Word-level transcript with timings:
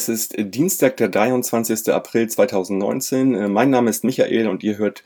es 0.00 0.08
ist 0.08 0.34
Dienstag, 0.38 0.96
der 0.96 1.08
23. 1.08 1.92
April 1.92 2.26
2019. 2.26 3.34
Äh, 3.34 3.48
mein 3.48 3.68
Name 3.68 3.90
ist 3.90 4.02
Michael 4.02 4.48
und 4.48 4.62
ihr 4.62 4.78
hört 4.78 5.04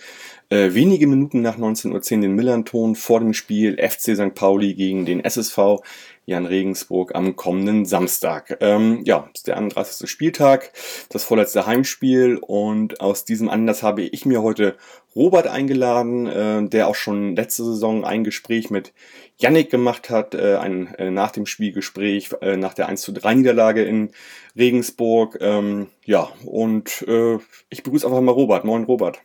äh, 0.51 0.73
wenige 0.73 1.09
Minuten 1.09 1.43
nach 1.43 1.59
19.10 1.59 1.93
Uhr 1.93 2.21
den 2.21 2.35
Millanton 2.37 2.95
vor 2.95 3.19
dem 3.19 3.35
Spiel 3.35 3.77
FC 3.77 4.15
St. 4.15 4.35
Pauli 4.37 4.75
gegen 4.75 5.05
den 5.05 5.25
SSV 5.25 5.81
Jan 6.27 6.47
Regensburg 6.47 7.15
am 7.15 7.35
kommenden 7.35 7.85
Samstag. 7.85 8.57
Ähm, 8.61 9.01
ja, 9.05 9.29
ist 9.35 9.49
der 9.49 9.57
31. 9.57 10.09
Spieltag, 10.09 10.73
das 11.11 11.25
vorletzte 11.25 11.67
Heimspiel 11.67 12.39
und 12.41 13.01
aus 13.01 13.25
diesem 13.25 13.49
Anlass 13.49 13.83
habe 13.83 14.03
ich 14.03 14.25
mir 14.25 14.43
heute 14.43 14.77
Robert 15.17 15.49
eingeladen, 15.49 16.27
äh, 16.27 16.69
der 16.69 16.89
auch 16.89 16.95
schon 16.95 17.37
letzte 17.37 17.65
Saison 17.65 18.05
ein 18.05 18.25
Gespräch 18.25 18.71
mit 18.71 18.93
Yannick 19.39 19.71
gemacht 19.71 20.11
hat, 20.11 20.35
äh, 20.35 20.57
ein 20.57 20.95
äh, 20.95 21.11
nach 21.11 21.33
dem 21.33 21.47
Spielgespräch 21.47 22.31
äh, 22.41 22.57
nach 22.57 22.75
der 22.75 22.89
1 22.89 23.03
zu 23.03 23.13
3 23.13 23.35
Niederlage 23.35 23.83
in 23.83 24.11
Regensburg. 24.57 25.39
Ähm, 25.41 25.89
ja, 26.05 26.29
und 26.45 27.03
äh, 27.09 27.39
ich 27.69 27.83
begrüße 27.83 28.07
einfach 28.07 28.21
mal 28.21 28.33
Robert. 28.33 28.65
Moin 28.65 28.85
Robert. 28.85 29.21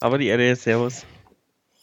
Aber 0.00 0.18
die 0.18 0.26
Erde, 0.26 0.56
Servus. 0.56 1.04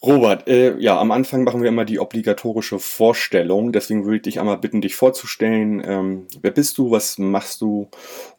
Robert, 0.03 0.47
äh, 0.47 0.77
ja, 0.80 1.00
am 1.00 1.11
Anfang 1.11 1.44
machen 1.44 1.61
wir 1.61 1.69
immer 1.69 1.85
die 1.85 2.00
obligatorische 2.00 2.80
Vorstellung. 2.80 3.72
Deswegen 3.72 4.03
würde 4.03 4.16
ich 4.16 4.22
dich 4.23 4.39
einmal 4.39 4.57
bitten, 4.57 4.81
dich 4.81 4.95
vorzustellen. 4.95 5.83
Ähm, 5.85 6.28
wer 6.41 6.50
bist 6.50 6.80
du, 6.80 6.89
was 6.89 7.19
machst 7.19 7.61
du 7.61 7.88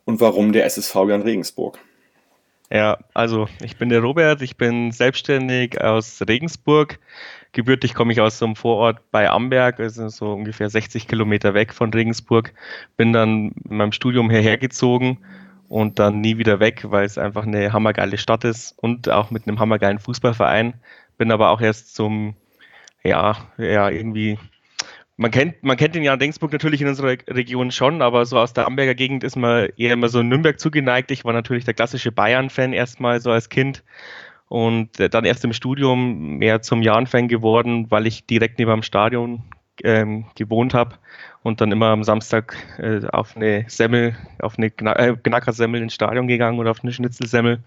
und 0.05 0.20
warum 0.20 0.52
der 0.52 0.64
SSV 0.64 0.94
Jan 1.08 1.22
Regensburg? 1.22 1.78
Ja, 2.72 2.96
also 3.12 3.48
ich 3.60 3.76
bin 3.76 3.90
der 3.90 4.00
Robert, 4.00 4.40
ich 4.40 4.56
bin 4.56 4.92
selbstständig 4.92 5.78
aus 5.82 6.22
Regensburg. 6.26 6.98
Gebürtig 7.52 7.92
komme 7.92 8.14
ich 8.14 8.20
aus 8.22 8.38
so 8.38 8.46
einem 8.46 8.56
Vorort 8.56 9.10
bei 9.10 9.28
Amberg, 9.28 9.78
also 9.78 10.08
so 10.08 10.32
ungefähr 10.32 10.70
60 10.70 11.06
Kilometer 11.06 11.52
weg 11.52 11.74
von 11.74 11.92
Regensburg. 11.92 12.54
Bin 12.96 13.12
dann 13.12 13.52
in 13.68 13.76
meinem 13.76 13.92
Studium 13.92 14.30
hierher 14.30 14.56
gezogen 14.56 15.18
und 15.68 15.98
dann 15.98 16.22
nie 16.22 16.38
wieder 16.38 16.60
weg, 16.60 16.86
weil 16.90 17.04
es 17.04 17.18
einfach 17.18 17.44
eine 17.44 17.74
hammergeile 17.74 18.16
Stadt 18.16 18.44
ist 18.44 18.72
und 18.78 19.10
auch 19.10 19.30
mit 19.30 19.46
einem 19.46 19.60
hammergeilen 19.60 19.98
Fußballverein. 19.98 20.72
Bin 21.18 21.30
aber 21.30 21.50
auch 21.50 21.60
erst 21.60 21.94
zum, 21.94 22.36
ja, 23.04 23.36
ja, 23.58 23.90
irgendwie, 23.90 24.38
man 25.16 25.30
kennt, 25.30 25.62
man 25.62 25.77
kennt 25.77 25.94
den 25.94 26.02
Jan 26.02 26.18
Dengsburg 26.18 26.52
natürlich 26.52 26.80
in 26.80 26.88
unserer 26.88 27.16
Region 27.28 27.70
schon, 27.70 28.02
aber 28.02 28.24
so 28.27 28.38
aus 28.38 28.52
der 28.55 28.66
Amberger 28.66 28.94
Gegend 28.94 29.24
ist 29.24 29.36
man 29.36 29.68
eher 29.77 29.92
immer 29.92 30.08
so 30.08 30.22
Nürnberg 30.22 30.58
zugeneigt. 30.58 31.10
Ich 31.10 31.24
war 31.24 31.32
natürlich 31.32 31.64
der 31.64 31.74
klassische 31.74 32.12
Bayern-Fan 32.12 32.72
erstmal 32.72 33.20
so 33.20 33.30
als 33.30 33.48
Kind 33.48 33.84
und 34.48 34.90
dann 34.98 35.24
erst 35.24 35.44
im 35.44 35.52
Studium 35.52 36.38
mehr 36.38 36.62
zum 36.62 36.83
Jan-Fan 36.83 37.28
geworden, 37.28 37.90
weil 37.90 38.06
ich 38.06 38.27
direkt 38.27 38.58
neben 38.58 38.70
dem 38.70 38.83
Stadion 38.83 39.42
ähm, 39.84 40.27
gewohnt 40.34 40.74
habe 40.74 40.96
und 41.42 41.60
dann 41.60 41.72
immer 41.72 41.88
am 41.88 42.05
Samstag 42.05 42.56
äh, 42.78 43.06
auf 43.06 43.36
eine 43.36 43.64
Semmel, 43.68 44.16
auf 44.38 44.58
eine 44.58 44.70
Gna 44.70 44.94
äh, 44.96 45.16
Knackersemmel 45.16 45.83
ins 45.83 45.94
Stadion 45.94 46.28
gegangen 46.28 46.58
oder 46.58 46.70
auf 46.70 46.83
eine 46.83 46.92
Schnitzelsemmel. 46.92 47.62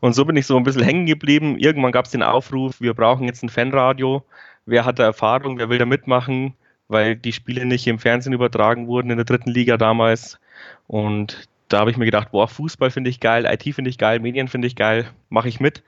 Und 0.00 0.14
so 0.14 0.24
bin 0.24 0.36
ich 0.36 0.46
so 0.46 0.56
ein 0.56 0.62
bisschen 0.62 0.82
hängen 0.82 1.06
geblieben. 1.06 1.58
Irgendwann 1.58 1.92
gab 1.92 2.06
es 2.06 2.10
den 2.10 2.22
Aufruf, 2.22 2.80
wir 2.80 2.94
brauchen 2.94 3.26
jetzt 3.26 3.42
ein 3.42 3.48
Fanradio. 3.48 4.24
Wer 4.66 4.84
hat 4.84 4.98
da 4.98 5.04
Erfahrung, 5.04 5.58
wer 5.58 5.68
will 5.68 5.78
da 5.78 5.86
mitmachen? 5.86 6.54
Weil 6.90 7.16
die 7.16 7.32
Spiele 7.32 7.64
nicht 7.64 7.86
im 7.86 8.00
Fernsehen 8.00 8.32
übertragen 8.32 8.88
wurden 8.88 9.10
in 9.10 9.16
der 9.16 9.24
dritten 9.24 9.50
Liga 9.50 9.76
damals. 9.76 10.40
Und 10.88 11.48
da 11.68 11.78
habe 11.78 11.90
ich 11.90 11.96
mir 11.96 12.04
gedacht, 12.04 12.32
boah, 12.32 12.48
Fußball 12.48 12.90
finde 12.90 13.10
ich 13.10 13.20
geil, 13.20 13.46
IT 13.46 13.74
finde 13.74 13.90
ich 13.90 13.96
geil, 13.96 14.18
Medien 14.18 14.48
finde 14.48 14.66
ich 14.66 14.74
geil, 14.74 15.08
mache 15.28 15.48
ich 15.48 15.60
mit. 15.60 15.84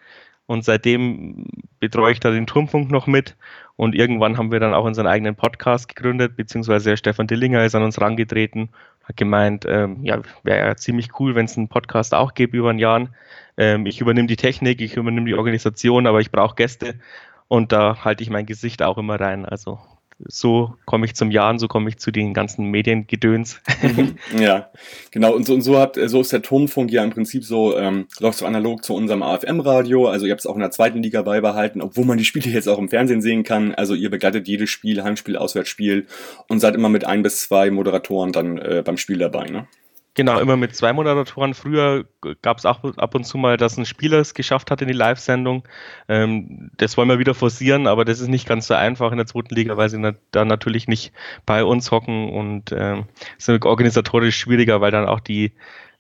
Und 0.47 0.65
seitdem 0.65 1.47
betreue 1.81 2.13
ich 2.13 2.21
da 2.21 2.31
den 2.31 2.47
Turmfunk 2.47 2.91
noch 2.91 3.07
mit. 3.07 3.37
Und 3.77 3.95
irgendwann 3.95 4.39
haben 4.39 4.53
wir 4.53 4.61
dann 4.61 4.75
auch 4.75 4.85
unseren 4.85 5.07
eigenen 5.09 5.35
Podcast 5.35 5.89
gegründet, 5.89 6.37
beziehungsweise 6.37 6.97
Stefan 6.97 7.27
Dillinger 7.27 7.65
ist 7.65 7.75
an 7.75 7.83
uns 7.83 8.01
rangetreten, 8.01 8.69
hat 9.05 9.17
gemeint, 9.17 9.65
ähm, 9.67 10.05
ja, 10.05 10.21
wäre 10.45 10.69
ja 10.69 10.77
ziemlich 10.77 11.19
cool, 11.19 11.35
wenn 11.35 11.47
es 11.47 11.57
einen 11.57 11.69
Podcast 11.69 12.15
auch 12.15 12.35
gäbe 12.35 12.57
über 12.57 12.71
ein 12.71 12.79
Jahr. 12.79 13.09
Ähm, 13.57 13.87
ich 13.87 14.01
übernehme 14.01 14.29
die 14.29 14.37
Technik, 14.37 14.81
ich 14.81 14.97
übernehme 14.97 15.27
die 15.27 15.35
Organisation, 15.35 16.07
aber 16.07 16.21
ich 16.21 16.31
brauche 16.31 16.55
Gäste. 16.55 16.95
Und 17.49 17.73
da 17.73 18.05
halte 18.05 18.23
ich 18.23 18.31
mein 18.31 18.47
Gesicht 18.47 18.83
auch 18.83 18.99
immer 18.99 19.19
rein. 19.21 19.45
Also 19.45 19.81
so 20.27 20.75
komme 20.85 21.07
ich 21.07 21.15
zum 21.15 21.31
Jahren, 21.31 21.59
so 21.59 21.69
komme 21.69 21.89
ich 21.89 21.99
zu 21.99 22.11
den 22.11 22.35
ganzen 22.35 22.67
Mediengedöns. 22.67 23.61
Mhm. 23.83 24.17
ja, 24.39 24.71
genau. 25.11 25.35
Und 25.35 25.47
so, 25.47 25.55
und 25.55 25.63
so, 25.63 25.79
hat, 25.79 25.99
so 26.07 26.21
ist 26.21 26.33
der 26.33 26.43
Turmfunk 26.43 26.91
ja 26.91 27.03
im 27.03 27.11
Prinzip 27.11 27.45
so, 27.45 27.77
ähm, 27.77 28.07
läuft 28.21 28.39
so 28.39 28.47
analog 28.47 28.85
zu 28.85 28.95
unserem 28.95 29.23
AFM-Radio. 29.23 30.09
Also 30.09 30.27
ihr 30.27 30.33
habt 30.33 30.41
es 30.41 30.47
auch 30.47 30.55
in 30.55 30.61
der 30.61 30.71
zweiten 30.71 31.03
Liga 31.03 31.23
beibehalten, 31.23 31.81
obwohl 31.81 32.05
man 32.05 32.19
die 32.19 32.25
Spiele 32.25 32.51
jetzt 32.51 32.69
auch 32.69 32.79
im 32.79 32.89
Fernsehen 32.89 33.23
sehen 33.23 33.43
kann. 33.43 33.75
Also 33.75 33.95
ihr 33.95 34.11
begleitet 34.11 34.49
jedes 34.49 34.71
Spiel, 34.71 35.03
Heimspiel, 35.03 35.37
Auswärtsspiel 35.37 36.07
und 36.49 36.61
seid 36.61 36.75
immer 36.75 36.89
mit 36.89 37.05
ein 37.05 37.23
bis 37.23 37.43
zwei 37.43 37.71
Moderatoren 37.71 38.33
dann 38.33 38.59
äh, 38.59 38.83
beim 38.85 38.97
Spiel 38.97 39.19
dabei, 39.19 39.47
ne? 39.47 39.67
Genau, 40.15 40.39
immer 40.41 40.59
mit 40.59 40.77
zwei 40.77 40.93
Moderatoren. 40.93 41.55
Früher 41.55 42.05
gab 42.43 42.59
es 42.59 42.67
auch 42.67 42.85
ab 42.99 43.15
und 43.15 43.25
zu 43.25 43.39
mal, 43.39 43.57
dass 43.57 43.79
ein 43.79 43.87
Spieler 43.87 44.19
es 44.19 44.35
geschafft 44.35 44.71
hat 44.71 44.83
in 44.83 44.89
die 44.89 44.95
Live-Sendung. 44.95 45.67
Ähm, 46.07 46.71
das 46.77 46.99
wollen 46.99 47.09
wir 47.09 47.19
wieder 47.19 47.35
forcieren, 47.35 47.87
aber 47.87 48.05
das 48.05 48.21
ist 48.21 48.29
nicht 48.29 48.47
ganz 48.47 48.67
so 48.67 48.75
einfach 48.75 49.11
in 49.11 49.17
der 49.17 49.27
zweiten 49.27 49.55
Liga, 49.55 49.79
weil 49.79 49.89
sie 49.89 49.99
na 49.99 50.13
da 50.31 50.45
natürlich 50.45 50.87
nicht 50.87 51.15
bei 51.47 51.65
uns 51.65 51.91
hocken 51.91 52.31
und 52.31 52.73
ähm, 52.73 53.07
ist 53.39 53.49
organisatorisch 53.49 54.37
schwieriger, 54.37 54.83
weil 54.83 54.91
dann 54.91 55.07
auch 55.07 55.21
die 55.21 55.53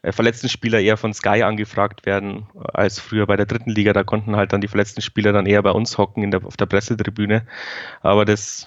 äh, 0.02 0.12
verletzten 0.12 0.50
Spieler 0.50 0.80
eher 0.80 0.98
von 0.98 1.14
Sky 1.14 1.42
angefragt 1.42 2.04
werden 2.04 2.46
als 2.74 2.98
früher 3.00 3.26
bei 3.26 3.36
der 3.36 3.46
dritten 3.46 3.70
Liga. 3.70 3.94
Da 3.94 4.04
konnten 4.04 4.36
halt 4.36 4.52
dann 4.52 4.60
die 4.60 4.68
verletzten 4.68 5.00
Spieler 5.00 5.32
dann 5.32 5.46
eher 5.46 5.62
bei 5.62 5.70
uns 5.70 5.96
hocken 5.96 6.30
der, 6.30 6.44
auf 6.44 6.58
der 6.58 6.66
Pressetribüne. 6.66 7.46
Aber 8.02 8.26
das 8.26 8.66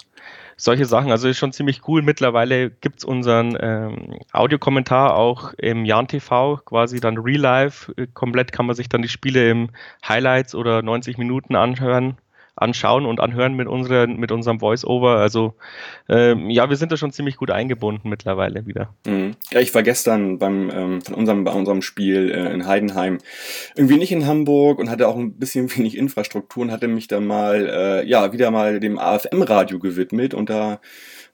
solche 0.58 0.86
Sachen. 0.86 1.12
Also 1.12 1.28
ist 1.28 1.38
schon 1.38 1.54
ziemlich 1.54 1.88
cool. 1.88 2.02
Mittlerweile 2.02 2.70
gibt 2.70 3.00
es 3.00 3.06
unseren 3.06 3.58
ähm, 3.60 4.20
Audiokommentar 4.32 5.16
auch 5.16 5.54
im 5.58 5.86
Jan 5.86 6.08
TV, 6.08 6.58
quasi 6.66 7.00
dann 7.00 7.18
Real 7.18 7.42
Life. 7.42 7.94
Komplett 8.14 8.52
kann 8.52 8.66
man 8.66 8.76
sich 8.76 8.90
dann 8.90 9.02
die 9.02 9.10
Spiele 9.10 9.50
im 9.50 9.70
Highlights 10.08 10.56
oder 10.56 10.82
90 10.82 11.18
Minuten 11.18 11.56
anhören 11.56 12.18
anschauen 12.56 13.06
und 13.06 13.20
anhören 13.20 13.54
mit, 13.54 13.68
unseren, 13.68 14.18
mit 14.18 14.32
unserem 14.32 14.60
Voice-Over. 14.60 15.18
Also 15.18 15.56
ähm, 16.08 16.50
ja, 16.50 16.70
wir 16.70 16.78
sind 16.78 16.92
da 16.92 16.98
schon 16.98 17.12
ziemlich 17.12 17.36
gut 17.36 17.52
eingebunden 17.52 18.10
mittlerweile 18.10 18.66
wieder. 18.66 18.94
Mhm. 19.06 19.36
Ja, 19.52 19.60
ich 19.60 19.76
war 19.76 19.84
gestern 19.84 20.40
beim, 20.40 20.70
ähm, 20.74 21.02
von 21.02 21.16
unserem, 21.16 21.44
bei 21.44 21.52
unserem 21.52 21.82
Spiel 21.82 22.32
äh, 22.32 22.54
in 22.54 22.66
Heidenheim 22.66 23.18
irgendwie 23.76 23.98
nicht 23.98 24.12
in 24.12 24.26
Hamburg 24.26 24.80
und 24.80 24.90
hatte 24.90 25.08
auch 25.08 25.18
ein 25.18 25.34
bisschen 25.34 25.70
wenig 25.78 25.98
Infrastruktur 25.98 26.64
und 26.64 26.72
hatte 26.72 26.88
mich 26.88 27.08
dann 27.08 27.28
mal, 27.28 27.68
äh, 27.68 28.08
ja, 28.08 28.32
wieder 28.32 28.52
mal 28.52 28.80
dem 28.80 28.98
AFM-Radio 29.00 29.80
gewidmet 29.80 30.34
und 30.34 30.50
da 30.50 30.80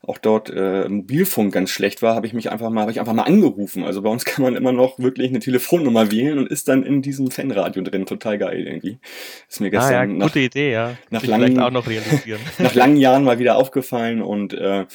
auch 0.08 0.18
dort 0.18 0.50
äh, 0.50 0.90
Mobilfunk 0.90 1.54
ganz 1.54 1.70
schlecht 1.70 2.02
war, 2.02 2.16
habe 2.16 2.26
ich 2.26 2.34
mich 2.34 2.52
einfach 2.52 2.72
mal, 2.72 2.82
habe 2.82 2.92
ich 2.92 3.00
einfach 3.00 3.14
mal 3.14 3.24
angerufen. 3.24 3.84
Also 3.84 4.02
bei 4.02 4.10
uns 4.10 4.26
kann 4.26 4.44
man 4.44 4.56
immer 4.56 4.72
noch 4.72 4.98
wirklich 4.98 5.30
eine 5.30 5.40
Telefonnummer 5.40 6.12
wählen 6.12 6.40
und 6.40 6.48
ist 6.50 6.68
dann 6.68 6.84
in 6.84 7.02
diesem 7.02 7.30
Fanradio 7.30 7.84
drin. 7.84 8.06
Total 8.06 8.38
geil 8.38 8.66
irgendwie. 8.66 8.98
Ist 9.48 9.62
mir 9.62 9.70
gestern 9.70 9.94
ah, 9.94 10.02
ja, 10.02 10.06
nach, 10.08 10.28
gute 10.28 10.40
Idee, 10.40 10.72
ja. 10.72 10.98
Nach 11.12 11.24
langen, 11.24 11.60
auch 11.60 11.72
noch 11.72 11.88
realisieren. 11.88 12.42
nach 12.58 12.74
langen 12.74 12.98
Jahren 12.98 13.24
mal 13.24 13.38
wieder 13.38 13.58
aufgefallen 13.58 14.22
und 14.24 14.54
äh, 14.54 14.86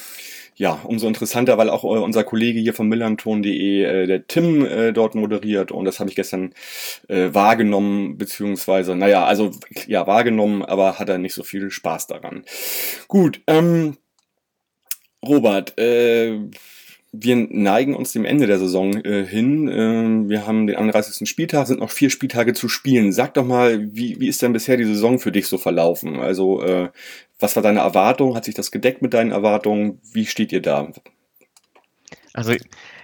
ja, 0.59 0.81
umso 0.84 1.06
interessanter, 1.06 1.59
weil 1.59 1.69
auch 1.69 1.84
äh, 1.84 1.99
unser 1.99 2.25
Kollege 2.25 2.59
hier 2.59 2.72
vom 2.72 2.89
millanton.de, 2.89 3.83
äh, 3.83 4.06
der 4.06 4.27
Tim, 4.27 4.65
äh, 4.65 4.93
dort 4.93 5.15
moderiert 5.15 5.71
und 5.71 5.84
das 5.84 6.00
habe 6.00 6.09
ich 6.09 6.16
gestern 6.16 6.55
äh, 7.09 7.28
wahrgenommen, 7.33 8.16
beziehungsweise, 8.16 8.97
naja, 8.97 9.25
also 9.25 9.51
ja, 9.86 10.07
wahrgenommen, 10.07 10.65
aber 10.65 10.98
hat 10.98 11.10
er 11.10 11.19
nicht 11.19 11.34
so 11.34 11.45
viel 11.45 11.71
Spaß 11.71 12.07
daran. 12.07 12.45
Gut, 13.07 13.42
ähm, 13.47 13.98
Robert, 15.28 15.78
äh, 15.78 16.39
wir 17.13 17.37
neigen 17.37 17.95
uns 17.95 18.13
dem 18.13 18.25
Ende 18.25 18.47
der 18.47 18.59
Saison 18.59 18.95
äh, 19.05 19.25
hin. 19.25 19.69
Äh, 19.69 20.28
wir 20.28 20.47
haben 20.47 20.67
den 20.67 20.77
31. 20.77 21.28
Spieltag, 21.28 21.67
sind 21.67 21.81
noch 21.81 21.91
vier 21.91 22.11
Spieltage 22.11 22.53
zu 22.53 22.69
spielen. 22.69 23.13
Sag 23.13 23.34
doch 23.34 23.45
mal, 23.45 23.95
wie, 23.95 24.21
wie 24.21 24.28
ist 24.28 24.43
denn 24.43 24.53
bisher 24.53 24.77
die 24.77 24.84
Saison 24.84 25.19
für 25.19 25.33
dich 25.33 25.47
so 25.47 25.59
verlaufen? 25.59 26.17
Also, 26.21 26.63
äh, 26.63 26.91
was 27.39 27.57
war 27.57 27.63
deine 27.63 27.81
Erwartung? 27.81 28.34
Hat 28.34 28.45
sich 28.45 28.55
das 28.55 28.71
gedeckt 28.71 29.03
mit 29.03 29.15
deinen 29.15 29.33
Erwartungen? 29.33 30.01
Wie 30.13 30.27
steht 30.27 30.53
ihr 30.53 30.63
da? 30.63 30.93
Also 32.33 32.55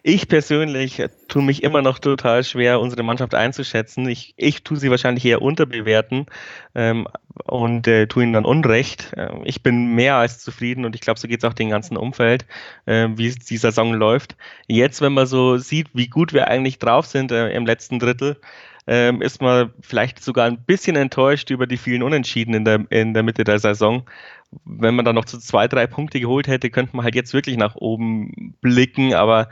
ich 0.02 0.28
persönlich 0.28 1.02
tue 1.28 1.42
mich 1.42 1.62
immer 1.62 1.80
noch 1.80 1.98
total 2.00 2.42
schwer, 2.42 2.80
unsere 2.80 3.04
Mannschaft 3.04 3.34
einzuschätzen. 3.34 4.08
Ich, 4.08 4.34
ich 4.36 4.64
tue 4.64 4.76
sie 4.76 4.90
wahrscheinlich 4.90 5.24
eher 5.24 5.42
unterbewerten 5.42 6.26
ähm, 6.74 7.06
und 7.44 7.86
äh, 7.86 8.08
tue 8.08 8.24
ihnen 8.24 8.32
dann 8.32 8.44
Unrecht. 8.44 9.12
Äh, 9.16 9.30
ich 9.44 9.62
bin 9.62 9.94
mehr 9.94 10.16
als 10.16 10.40
zufrieden 10.40 10.84
und 10.84 10.96
ich 10.96 11.00
glaube, 11.00 11.20
so 11.20 11.28
geht 11.28 11.38
es 11.38 11.48
auch 11.48 11.54
dem 11.54 11.70
ganzen 11.70 11.96
Umfeld, 11.96 12.46
äh, 12.86 13.08
wie 13.14 13.30
die 13.30 13.56
Saison 13.56 13.94
läuft. 13.94 14.36
Jetzt, 14.66 15.00
wenn 15.02 15.12
man 15.12 15.26
so 15.26 15.56
sieht, 15.58 15.88
wie 15.92 16.08
gut 16.08 16.32
wir 16.32 16.48
eigentlich 16.48 16.80
drauf 16.80 17.06
sind 17.06 17.30
äh, 17.30 17.50
im 17.52 17.64
letzten 17.64 18.00
Drittel, 18.00 18.40
ähm, 18.88 19.22
ist 19.22 19.40
man 19.40 19.72
vielleicht 19.80 20.22
sogar 20.22 20.46
ein 20.46 20.58
bisschen 20.58 20.96
enttäuscht 20.96 21.50
über 21.50 21.68
die 21.68 21.76
vielen 21.76 22.02
Unentschieden 22.02 22.54
in 22.54 22.64
der, 22.64 22.84
in 22.90 23.14
der 23.14 23.22
Mitte 23.22 23.44
der 23.44 23.60
Saison. 23.60 24.02
Wenn 24.64 24.96
man 24.96 25.04
dann 25.04 25.14
noch 25.14 25.24
zu 25.24 25.38
zwei, 25.38 25.68
drei 25.68 25.86
Punkte 25.86 26.18
geholt 26.18 26.48
hätte, 26.48 26.70
könnte 26.70 26.96
man 26.96 27.04
halt 27.04 27.14
jetzt 27.14 27.32
wirklich 27.32 27.56
nach 27.56 27.76
oben 27.76 28.54
blicken, 28.60 29.14
aber 29.14 29.48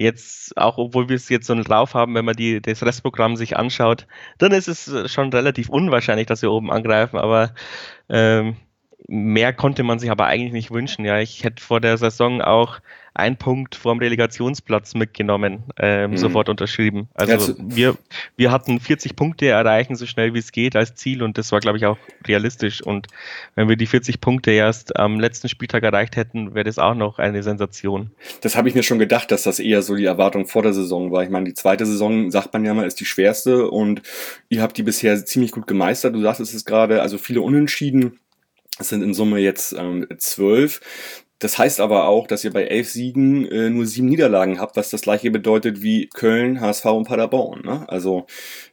jetzt, 0.00 0.56
auch 0.56 0.78
obwohl 0.78 1.08
wir 1.08 1.16
es 1.16 1.28
jetzt 1.28 1.46
so 1.46 1.54
drauf 1.62 1.94
haben, 1.94 2.14
wenn 2.14 2.24
man 2.24 2.34
die, 2.34 2.60
das 2.60 2.82
Restprogramm 2.82 3.36
sich 3.36 3.56
anschaut, 3.56 4.06
dann 4.38 4.52
ist 4.52 4.68
es 4.68 5.12
schon 5.12 5.30
relativ 5.32 5.68
unwahrscheinlich, 5.68 6.26
dass 6.26 6.42
wir 6.42 6.50
oben 6.50 6.72
angreifen, 6.72 7.18
aber 7.18 7.54
ähm, 8.08 8.56
mehr 9.08 9.52
konnte 9.52 9.82
man 9.82 9.98
sich 9.98 10.10
aber 10.10 10.26
eigentlich 10.26 10.52
nicht 10.52 10.70
wünschen. 10.70 11.04
Ja, 11.04 11.18
ich 11.18 11.44
hätte 11.44 11.62
vor 11.62 11.80
der 11.80 11.96
Saison 11.96 12.42
auch 12.42 12.80
einen 13.12 13.36
Punkt 13.36 13.74
vorm 13.74 13.98
Relegationsplatz 13.98 14.94
mitgenommen, 14.94 15.64
ähm, 15.78 16.12
mhm. 16.12 16.16
sofort 16.16 16.48
unterschrieben. 16.48 17.08
Also 17.14 17.54
wir, 17.58 17.96
wir 18.36 18.52
hatten 18.52 18.78
40 18.78 19.16
Punkte 19.16 19.48
erreichen, 19.48 19.96
so 19.96 20.06
schnell 20.06 20.32
wie 20.34 20.38
es 20.38 20.52
geht, 20.52 20.76
als 20.76 20.94
Ziel 20.94 21.22
und 21.22 21.36
das 21.36 21.50
war, 21.50 21.60
glaube 21.60 21.78
ich, 21.78 21.86
auch 21.86 21.98
realistisch. 22.26 22.82
Und 22.82 23.08
wenn 23.56 23.68
wir 23.68 23.76
die 23.76 23.86
40 23.86 24.20
Punkte 24.20 24.52
erst 24.52 24.96
am 24.96 25.18
letzten 25.18 25.48
Spieltag 25.48 25.82
erreicht 25.82 26.16
hätten, 26.16 26.54
wäre 26.54 26.64
das 26.64 26.78
auch 26.78 26.94
noch 26.94 27.18
eine 27.18 27.42
Sensation. 27.42 28.10
Das 28.42 28.56
habe 28.56 28.68
ich 28.68 28.74
mir 28.74 28.82
schon 28.82 28.98
gedacht, 28.98 29.30
dass 29.32 29.42
das 29.42 29.58
eher 29.58 29.82
so 29.82 29.96
die 29.96 30.04
Erwartung 30.04 30.46
vor 30.46 30.62
der 30.62 30.72
Saison 30.72 31.10
war. 31.10 31.24
Ich 31.24 31.30
meine, 31.30 31.46
die 31.46 31.54
zweite 31.54 31.86
Saison, 31.86 32.30
sagt 32.30 32.52
man 32.52 32.64
ja 32.64 32.74
mal, 32.74 32.86
ist 32.86 33.00
die 33.00 33.04
schwerste 33.04 33.70
und 33.70 34.02
ihr 34.48 34.62
habt 34.62 34.76
die 34.76 34.82
bisher 34.82 35.24
ziemlich 35.24 35.50
gut 35.50 35.66
gemeistert. 35.66 36.14
Du 36.14 36.20
sagtest 36.20 36.54
es 36.54 36.64
gerade, 36.64 37.02
also 37.02 37.18
viele 37.18 37.42
Unentschieden 37.42 38.18
es 38.80 38.88
sind 38.88 39.02
in 39.02 39.14
Summe 39.14 39.38
jetzt 39.38 39.74
ähm, 39.78 40.06
zwölf. 40.18 40.80
Das 41.40 41.56
heißt 41.56 41.80
aber 41.80 42.06
auch, 42.06 42.26
dass 42.26 42.44
ihr 42.44 42.52
bei 42.52 42.64
elf 42.64 42.90
Siegen 42.90 43.46
äh, 43.46 43.70
nur 43.70 43.86
sieben 43.86 44.08
Niederlagen 44.08 44.60
habt, 44.60 44.76
was 44.76 44.90
das 44.90 45.00
gleiche 45.00 45.30
bedeutet 45.30 45.80
wie 45.80 46.06
Köln, 46.08 46.60
HSV 46.60 46.84
und 46.84 47.08
Paderborn. 47.08 47.62
Ne? 47.64 47.88
Also 47.88 48.26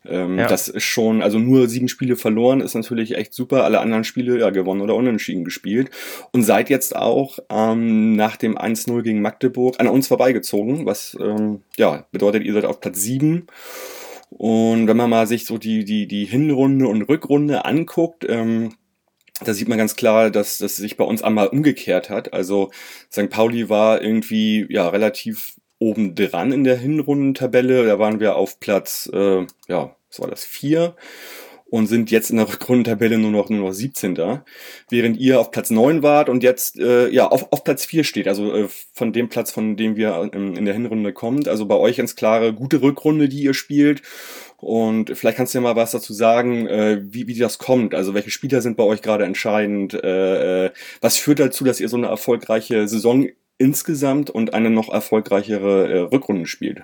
ähm, 0.06 0.38
ja. 0.38 0.48
das 0.48 0.68
ist 0.68 0.84
schon, 0.84 1.22
also 1.22 1.40
nur 1.40 1.70
sieben 1.70 1.88
Spiele 1.88 2.18
verloren 2.18 2.60
ist 2.60 2.74
natürlich 2.74 3.16
echt 3.16 3.34
super. 3.34 3.64
Alle 3.64 3.80
anderen 3.80 4.04
Spiele 4.04 4.38
ja 4.38 4.50
gewonnen 4.50 4.82
oder 4.82 4.96
unentschieden 4.96 5.46
gespielt. 5.46 5.92
Und 6.34 6.44
seid 6.44 6.70
jetzt 6.70 6.94
auch 6.94 7.40
ähm, 7.50 8.18
nach 8.18 8.36
dem 8.36 8.58
1-0 8.58 9.02
gegen 9.02 9.22
Magdeburg 9.22 9.80
an 9.80 9.88
uns 9.88 10.08
vorbeigezogen, 10.08 10.86
was 10.86 11.18
ähm, 11.22 11.62
ja 11.78 12.06
bedeutet, 12.12 12.44
ihr 12.44 12.52
seid 12.52 12.66
auf 12.66 12.82
Platz 12.82 13.00
sieben. 13.00 13.48
Und 14.30 14.88
wenn 14.88 14.98
man 14.98 15.10
mal 15.10 15.26
sich 15.26 15.46
so 15.46 15.58
die, 15.58 15.86
die, 15.86 16.06
die 16.06 16.26
Hinrunde 16.26 16.88
und 16.88 17.04
Rückrunde 17.04 17.64
anguckt, 17.64 18.26
ähm, 18.28 18.74
da 19.44 19.54
sieht 19.54 19.68
man 19.68 19.78
ganz 19.78 19.96
klar, 19.96 20.30
dass 20.32 20.58
das 20.58 20.78
sich 20.78 20.98
bei 20.98 21.04
uns 21.04 21.22
einmal 21.22 21.48
umgekehrt 21.48 22.10
hat. 22.10 22.34
Also 22.34 22.72
St. 23.12 23.30
Pauli 23.30 23.70
war 23.70 24.02
irgendwie 24.02 24.66
ja 24.70 24.88
relativ 24.90 25.56
oben 25.80 26.16
dran 26.16 26.52
in 26.52 26.64
der 26.64 26.78
Hinrundentabelle. 26.78 27.86
Da 27.86 28.00
waren 28.00 28.20
wir 28.20 28.36
auf 28.36 28.60
Platz, 28.60 29.10
äh, 29.14 29.46
ja, 29.68 29.96
was 30.10 30.20
war 30.20 30.28
das, 30.28 30.44
vier 30.44 30.96
und 31.70 31.88
sind 31.88 32.12
jetzt 32.12 32.30
in 32.30 32.38
der 32.38 32.48
Rückrundentabelle 32.48 33.18
nur 33.18 33.32
noch, 33.32 33.50
nur 33.50 33.68
noch 33.68 33.74
17. 33.74 34.16
Da, 34.16 34.46
während 34.90 35.18
ihr 35.18 35.40
auf 35.40 35.52
Platz 35.52 35.70
9 35.70 36.04
wart 36.04 36.30
und 36.30 36.44
jetzt 36.44 36.80
äh, 36.80 37.10
ja 37.10 37.28
auf, 37.28 37.52
auf 37.52 37.64
Platz 37.64 37.86
4 37.86 38.04
steht, 38.04 38.28
also 38.28 38.54
äh, 38.54 38.68
von 38.94 39.14
dem 39.14 39.30
Platz, 39.30 39.52
von 39.52 39.76
dem 39.76 39.96
wir 39.96 40.30
in, 40.34 40.56
in 40.56 40.66
der 40.66 40.74
Hinrunde 40.74 41.14
kommt. 41.14 41.48
Also 41.48 41.66
bei 41.66 41.76
euch 41.76 41.98
ganz 41.98 42.16
klare, 42.16 42.54
gute 42.54 42.82
Rückrunde, 42.82 43.30
die 43.30 43.42
ihr 43.42 43.54
spielt 43.54 44.02
und 44.58 45.16
vielleicht 45.16 45.38
kannst 45.38 45.54
du 45.54 45.60
ja 45.60 45.62
mal 45.62 45.76
was 45.76 45.92
dazu 45.92 46.14
sagen, 46.14 46.66
äh, 46.68 47.02
wie, 47.04 47.28
wie 47.28 47.38
das 47.38 47.60
kommt. 47.60 47.94
Also 47.94 48.14
welche 48.14 48.32
Spieler 48.32 48.62
sind 48.62 48.76
bei 48.76 48.84
euch 48.84 49.04
gerade 49.04 49.24
entscheidend? 49.24 49.94
Äh, 49.94 50.66
äh, 50.66 50.72
was 51.00 51.18
führt 51.18 51.40
dazu, 51.40 51.64
dass 51.64 51.80
ihr 51.80 51.90
so 51.90 51.98
eine 51.98 52.08
erfolgreiche 52.08 52.88
Saison 52.88 53.28
insgesamt 53.60 54.30
und 54.32 54.56
eine 54.56 54.72
noch 54.72 54.90
erfolgreichere 54.90 55.88
äh, 55.88 56.00
Rückrunde 56.00 56.48
spielt? 56.48 56.84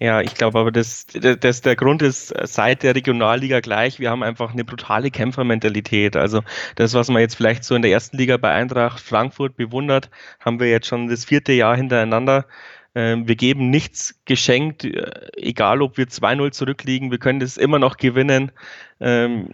Ja, 0.00 0.20
ich 0.20 0.34
glaube 0.34 0.58
aber, 0.58 0.72
das, 0.72 1.06
das, 1.06 1.60
der 1.60 1.76
Grund 1.76 2.02
ist 2.02 2.34
seit 2.44 2.82
der 2.82 2.94
Regionalliga 2.96 3.60
gleich. 3.60 4.00
Wir 4.00 4.10
haben 4.10 4.22
einfach 4.24 4.52
eine 4.52 4.64
brutale 4.64 5.10
Kämpfermentalität. 5.10 6.16
Also 6.16 6.42
das, 6.74 6.94
was 6.94 7.08
man 7.08 7.20
jetzt 7.20 7.36
vielleicht 7.36 7.64
so 7.64 7.74
in 7.76 7.82
der 7.82 7.92
ersten 7.92 8.16
Liga 8.18 8.36
bei 8.36 8.50
Eintracht 8.52 9.00
Frankfurt 9.00 9.56
bewundert, 9.56 10.10
haben 10.40 10.58
wir 10.58 10.68
jetzt 10.68 10.88
schon 10.88 11.08
das 11.08 11.24
vierte 11.24 11.52
Jahr 11.52 11.76
hintereinander. 11.76 12.46
Ähm, 12.94 13.26
wir 13.26 13.34
geben 13.36 13.70
nichts 13.70 14.20
geschenkt, 14.24 14.84
äh, 14.84 15.10
egal 15.36 15.82
ob 15.82 15.96
wir 15.96 16.06
2-0 16.06 16.52
zurückliegen, 16.52 17.10
wir 17.10 17.18
können 17.18 17.40
das 17.40 17.56
immer 17.56 17.78
noch 17.78 17.96
gewinnen. 17.96 18.52
Ähm, 19.00 19.48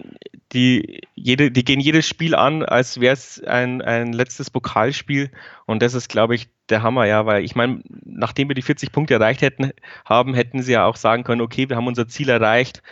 die, 0.52 1.00
jede, 1.14 1.50
die 1.50 1.64
gehen 1.64 1.80
jedes 1.80 2.06
Spiel 2.06 2.34
an, 2.34 2.62
als 2.62 3.00
wäre 3.00 3.14
es 3.14 3.42
ein, 3.42 3.80
ein 3.82 4.12
letztes 4.12 4.50
Pokalspiel. 4.50 5.30
Und 5.64 5.80
das 5.82 5.94
ist, 5.94 6.08
glaube 6.08 6.34
ich, 6.34 6.48
der 6.68 6.82
Hammer, 6.82 7.06
ja, 7.06 7.26
weil 7.26 7.44
ich 7.44 7.54
meine, 7.54 7.82
nachdem 8.04 8.48
wir 8.48 8.54
die 8.54 8.62
40 8.62 8.92
Punkte 8.92 9.14
erreicht 9.14 9.42
hätten, 9.42 9.72
haben, 10.04 10.34
hätten 10.34 10.62
sie 10.62 10.72
ja 10.72 10.84
auch 10.84 10.96
sagen 10.96 11.24
können, 11.24 11.40
okay, 11.40 11.68
wir 11.68 11.76
haben 11.76 11.86
unser 11.86 12.08
Ziel 12.08 12.28
erreicht 12.28 12.82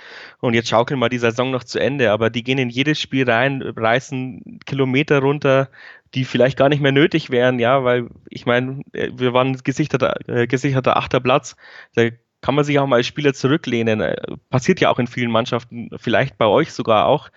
und 0.40 0.54
jetzt 0.54 0.68
schaukeln 0.68 0.98
wir 1.00 1.08
die 1.08 1.18
Saison 1.18 1.50
noch 1.50 1.64
zu 1.64 1.78
Ende. 1.78 2.10
Aber 2.10 2.30
die 2.30 2.42
gehen 2.42 2.58
in 2.58 2.70
jedes 2.70 3.00
Spiel 3.00 3.28
rein, 3.28 3.62
reißen 3.62 4.60
Kilometer 4.66 5.20
runter, 5.20 5.68
die 6.14 6.24
vielleicht 6.24 6.58
gar 6.58 6.68
nicht 6.68 6.80
mehr 6.80 6.92
nötig 6.92 7.30
wären, 7.30 7.58
ja, 7.58 7.84
weil 7.84 8.08
ich 8.28 8.46
meine, 8.46 8.82
äh, 8.92 9.10
wir 9.14 9.32
waren 9.32 9.56
gesicherter, 9.58 10.16
äh, 10.28 10.46
gesicherter 10.46 10.96
achter 10.96 11.20
Platz. 11.20 11.56
Da 11.94 12.08
kann 12.40 12.54
man 12.54 12.64
sich 12.64 12.78
auch 12.78 12.86
mal 12.86 12.96
als 12.96 13.06
Spieler 13.06 13.34
zurücklehnen. 13.34 14.00
Äh, 14.00 14.16
passiert 14.50 14.80
ja 14.80 14.90
auch 14.90 14.98
in 14.98 15.06
vielen 15.06 15.30
Mannschaften, 15.30 15.90
vielleicht 15.98 16.38
bei 16.38 16.46
euch 16.46 16.72
sogar 16.72 17.06
auch, 17.06 17.30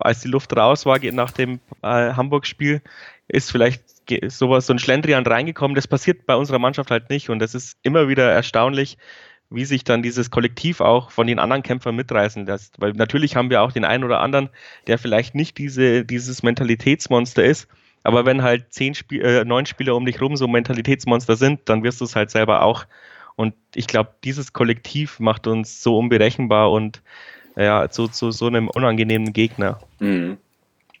als 0.00 0.20
die 0.20 0.28
Luft 0.28 0.56
raus 0.56 0.86
war 0.86 0.98
nach 1.12 1.32
dem 1.32 1.60
äh, 1.82 2.12
Hamburg-Spiel, 2.12 2.82
ist 3.28 3.50
vielleicht 3.50 3.82
sowas, 4.28 4.66
so 4.66 4.74
ein 4.74 4.78
Schlendrian 4.78 5.26
reingekommen. 5.26 5.74
Das 5.74 5.88
passiert 5.88 6.26
bei 6.26 6.36
unserer 6.36 6.58
Mannschaft 6.58 6.90
halt 6.90 7.10
nicht 7.10 7.30
und 7.30 7.38
das 7.38 7.54
ist 7.54 7.78
immer 7.82 8.08
wieder 8.08 8.30
erstaunlich, 8.30 8.98
wie 9.50 9.64
sich 9.64 9.84
dann 9.84 10.02
dieses 10.02 10.30
Kollektiv 10.30 10.80
auch 10.80 11.10
von 11.10 11.26
den 11.26 11.38
anderen 11.38 11.62
Kämpfern 11.62 11.96
mitreißen 11.96 12.46
lässt. 12.46 12.80
Weil 12.80 12.92
natürlich 12.92 13.36
haben 13.36 13.50
wir 13.50 13.62
auch 13.62 13.72
den 13.72 13.84
einen 13.84 14.04
oder 14.04 14.20
anderen, 14.20 14.50
der 14.86 14.98
vielleicht 14.98 15.34
nicht 15.34 15.58
diese, 15.58 16.04
dieses 16.04 16.42
Mentalitätsmonster 16.42 17.44
ist, 17.44 17.68
aber 18.04 18.24
wenn 18.24 18.42
halt 18.42 18.72
zehn 18.72 18.94
Spiel, 18.94 19.22
äh, 19.22 19.44
neun 19.44 19.66
Spieler 19.66 19.96
um 19.96 20.04
dich 20.06 20.20
rum 20.20 20.36
so 20.36 20.46
Mentalitätsmonster 20.46 21.36
sind, 21.36 21.60
dann 21.64 21.82
wirst 21.82 22.00
du 22.00 22.04
es 22.04 22.14
halt 22.14 22.30
selber 22.30 22.62
auch. 22.62 22.84
Und 23.34 23.54
ich 23.74 23.88
glaube, 23.88 24.10
dieses 24.22 24.52
Kollektiv 24.52 25.18
macht 25.18 25.46
uns 25.46 25.82
so 25.82 25.98
unberechenbar 25.98 26.70
und 26.70 27.02
ja, 27.56 27.88
zu, 27.88 28.08
zu 28.08 28.30
so 28.30 28.46
einem 28.46 28.68
unangenehmen 28.68 29.32
Gegner. 29.32 29.80
Mhm. 29.98 30.38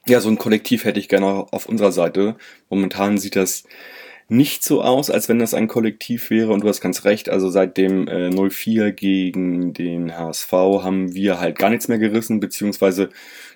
Ja, 0.06 0.20
so 0.20 0.28
ein 0.28 0.38
Kollektiv 0.38 0.84
hätte 0.84 1.00
ich 1.00 1.08
gerne 1.08 1.26
auf 1.26 1.66
unserer 1.66 1.92
Seite. 1.92 2.36
Momentan 2.68 3.18
sieht 3.18 3.36
das 3.36 3.64
nicht 4.28 4.64
so 4.64 4.82
aus, 4.82 5.10
als 5.10 5.28
wenn 5.28 5.38
das 5.38 5.54
ein 5.54 5.68
Kollektiv 5.68 6.30
wäre. 6.30 6.52
Und 6.52 6.62
du 6.62 6.68
hast 6.68 6.80
ganz 6.80 7.04
recht, 7.04 7.28
also 7.28 7.50
seit 7.50 7.76
dem 7.76 8.08
äh, 8.08 8.30
04 8.30 8.92
gegen 8.92 9.72
den 9.72 10.16
HSV 10.16 10.52
haben 10.52 11.14
wir 11.14 11.40
halt 11.40 11.58
gar 11.58 11.70
nichts 11.70 11.88
mehr 11.88 11.98
gerissen, 11.98 12.40
beziehungsweise 12.40 13.10